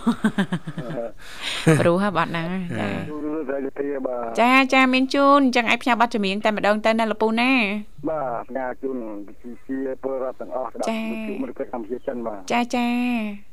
[1.81, 7.53] ព្រោះហ่าបាត់ហ្នឹងចា ទូរទៅទៅបាទ ចាចាមានជូនអញ្ចឹងឲ្យផ្ញើប័ណ្ណចម្រៀងតែម្ដងទៅណាលោកពូណា
[8.09, 8.97] បាទផ្ញើជូន
[9.67, 10.89] ជាពលរដ្ឋទាំងអស់ស្ដាប់
[11.27, 12.89] ជួបមិត្តភ័ក្តិកម្ពុជាចិនបាទ ចាចា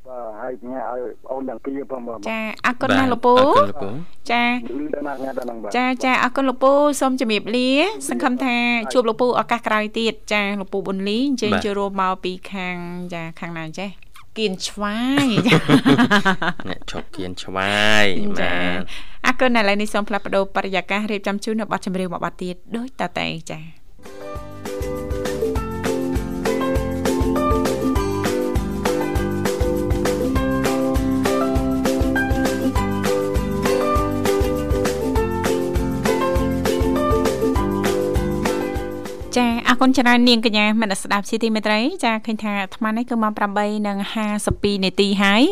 [0.09, 1.01] បាទហើយផ្ញើឲ្យ
[1.31, 3.91] អូនទាំងពីរផងបាទចាអរគុណណាស់លោកពូអរគុណលោកពូ
[4.31, 4.45] ចា
[4.79, 7.71] លឺដល់ណាស់ណាស់ដល់ហ្នឹងបាទចាចាអរគុណលោកពូសូមជំរាបលា
[8.09, 8.57] សង្ឃឹមថា
[8.93, 12.77] ជួបលោកពូឱកាសក្រោយទៀតចាលោកពូប៊ុនលីអញ្ជើញចូលរួមមកពីខាង
[13.15, 13.91] ចាខាងណាចេះ
[14.39, 15.57] គៀនឆ្វាយចា
[16.69, 18.07] អ្នកឈប់គៀនឆ្វាយ
[18.41, 18.83] ចាបាទ
[19.27, 23.78] អរគុណឥឡូវនេះសូមផ្លាស់ប្ដូរបរិយាកាសរៀបចំជូននៅប័ណ្ណចម្រៀងមួយប័ណ្ណទៀតដូចតតែចា
[39.83, 43.33] គុណច្រើននាងកញ្ញាមនស្សស្ដាប់ជាទីមេត្រីចាឃើញថាអាត្មានេះគឺម៉ោង
[44.09, 45.43] 8:52នាទីហើយ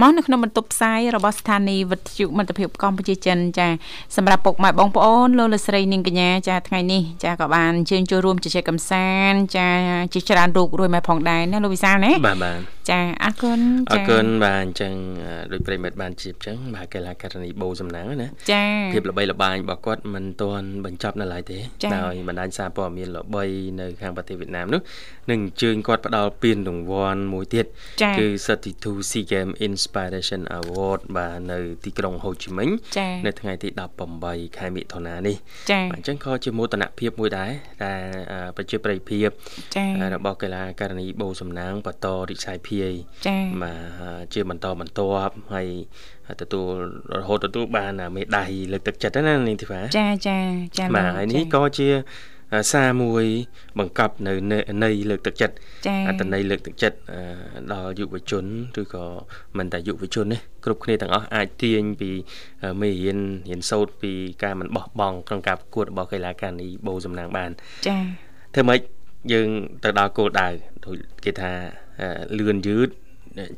[0.00, 3.68] មកនៅក្នុងបន្ទប់ផ្សាយរបស់ស្ថានីយ៍វិទ្យុមិត្តភាពកម្ពុជាចិនចា
[4.16, 9.68] សម្រាប់ពុកម៉ែបងប្អូនលោកលោកស្រីនាងកញ្ញាចាថ្ងៃនេះចាក៏បានអញ្ជើញចូលរួមជជែកកម្សាន្តចា
[10.14, 12.58] ជាច្រើនរូបរួយមកផងដែរណាលោកវិសាលណាបាទបាទ
[12.90, 13.60] ចាអរគុណ
[13.92, 18.64] អរគុណបាទអញ្ចឹងអឺដោយប្រិមិត្តបានជៀបអញ្ចឹងបាទកីឡាករនីបូសំណាងណាចា
[18.94, 23.44] ភាពល្បីល្បាញរបស់គាត់មិនទាន់បញ្ចប់នៅឡើយទេចា៎ដោយបណ្ដាញសារព័ត៌មានល្បី
[23.80, 24.80] នៅខាងប្រទេសវៀតណាមនោះ
[25.30, 27.66] នឹងអញ្ជើញគាត់ផ្ដល់ពានរង្វាន់មួយទៀត
[28.02, 28.26] ចាគឺ
[28.68, 32.68] 32 SEA Game Inspiration Award បាទនៅទីក្រុងហូជីមិញ
[32.98, 33.68] ចានៅថ្ងៃទី
[34.14, 35.36] 18ខែមិថុនានេះ
[35.70, 37.50] ចាបាទអញ្ចឹងក៏ជាមោទនភាពមួយដែរ
[37.84, 38.02] ដែល
[38.32, 39.28] អឺប្រជាប្រិយភាព
[39.76, 42.92] ចារបស់កីឡាករនីបូសំណាងបន្តរិឆាយភាយ
[43.26, 45.68] ចាបាទជាបន្តបន្ទាប់ហើយ
[46.42, 46.70] ទទួល
[47.18, 50.38] រហូតទទួលបានមេដាយលើកទឹកចិត្តណានាងធីវ៉ាចាចា
[50.78, 51.88] ចាបាទហើយនេះក៏ជា
[52.72, 53.24] សារមួយ
[53.78, 54.32] បង្កប់នៅ
[54.84, 55.54] ន័យលើកទឹកចិត្ត
[55.86, 57.20] ចាអត្តន័យលើកទឹកចិត្តអឺ
[57.72, 58.44] ដល់យុវជន
[58.80, 59.04] ឬក៏
[59.58, 62.10] មិនតែយុវជនទេគ្រប់គ្នាទាំងអស់អាចទាញពី
[62.80, 67.50] មេរៀនរៀនសូត្រពីការមិនបោះបង់ក្នុងការប្រកួតរបស់កីឡាករនីបូសំណាងបាន
[67.86, 67.96] ចា
[68.54, 68.80] ធ្វើម៉េច
[69.32, 69.48] យើង
[69.84, 70.48] ទៅដល់គោលដៅ
[70.84, 71.52] ដូចគេថា
[72.00, 72.88] អឺលឿនយឺត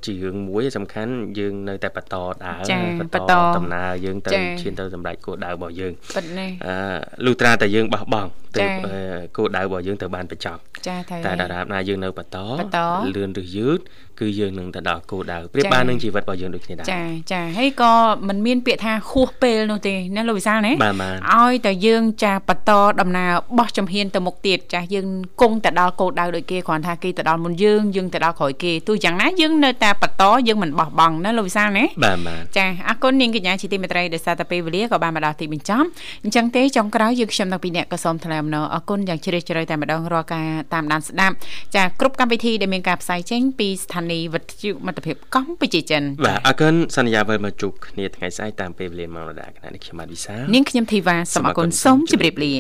[0.05, 2.15] ជារឿងមួយសំខាន់យើងនៅតែបន្ត
[2.45, 12.81] ដើរចា៎បន្តបន្តដំណើរយើងទៅចា៎ឈានទៅសម្រេចគោលដៅរបស់យើងពិតណាស់អឺលុះត្រាតែយើងបោះបង់ទៅចា៎អឺគោលដៅរបស់យើងទៅបានបញ្ចប់ចាត្រូវតែហើយដរាបណាយើងនៅបន្តបន្ត
[13.17, 13.79] លឿនឬយឺត
[14.21, 17.03] គឺយើងនឹងទៅដល់គោលដៅប្រៀបចា៎បាននឹងជីវិតរបស់យើងដូចគ្នាដែរចា
[17.33, 17.93] ចាហើយក៏
[18.29, 25.07] មិនមានពាក្យថាហួសពេលនោះទេណាលោកវិសាលណាបាទបាទឲ្យតែយើងចាបន្តដំណើរបោះជំហានទៅមុខទៀតចាយើង
[25.41, 35.87] គង់ទៅដល់គោលដៅដូចគេគ្រាន់ថាគេទៅដល់មុនយើងយើងទៅដល់ក្រោយគេទោះយ៉ាងណាយើងនៅតែបន្តយើងមិនបោះបង់ណាលោកវិសាលណាបាទបាទចាអរគុណនាងកញ្ញាជាទីមេត្រីដែលសារតែពេលវេលាក៏បានមកដល់ទីបញ្ចប់
[36.25, 41.35] អញ្ចឹងទេចុងក្រោយយើងខ្ញុំទាំងពីរអ្នកក៏សូមថ្លែងអំណរអរគុណយ៉ាងជ្រាលជ្រៅតែម្ដងរាល់ការតាមដានស្ដាប់
[41.75, 52.55] ចាគ្រប់កម្មវិធីដែលមានការផ្សាយចេញពីស្ថានីយ៍វិទ្យុមិត្តភាពកម្ពុជាចិនបាទអរគុណសន្យាវិលមកជួបគ្នាថ្ងៃស្អែកតាមពេលវេលាម៉ោងដដែលគណៈនេះខ្ញុំបាទវិសាលនាងខ្ញុំធីវ៉ាសូមអរគុណសូមជម្រាបលា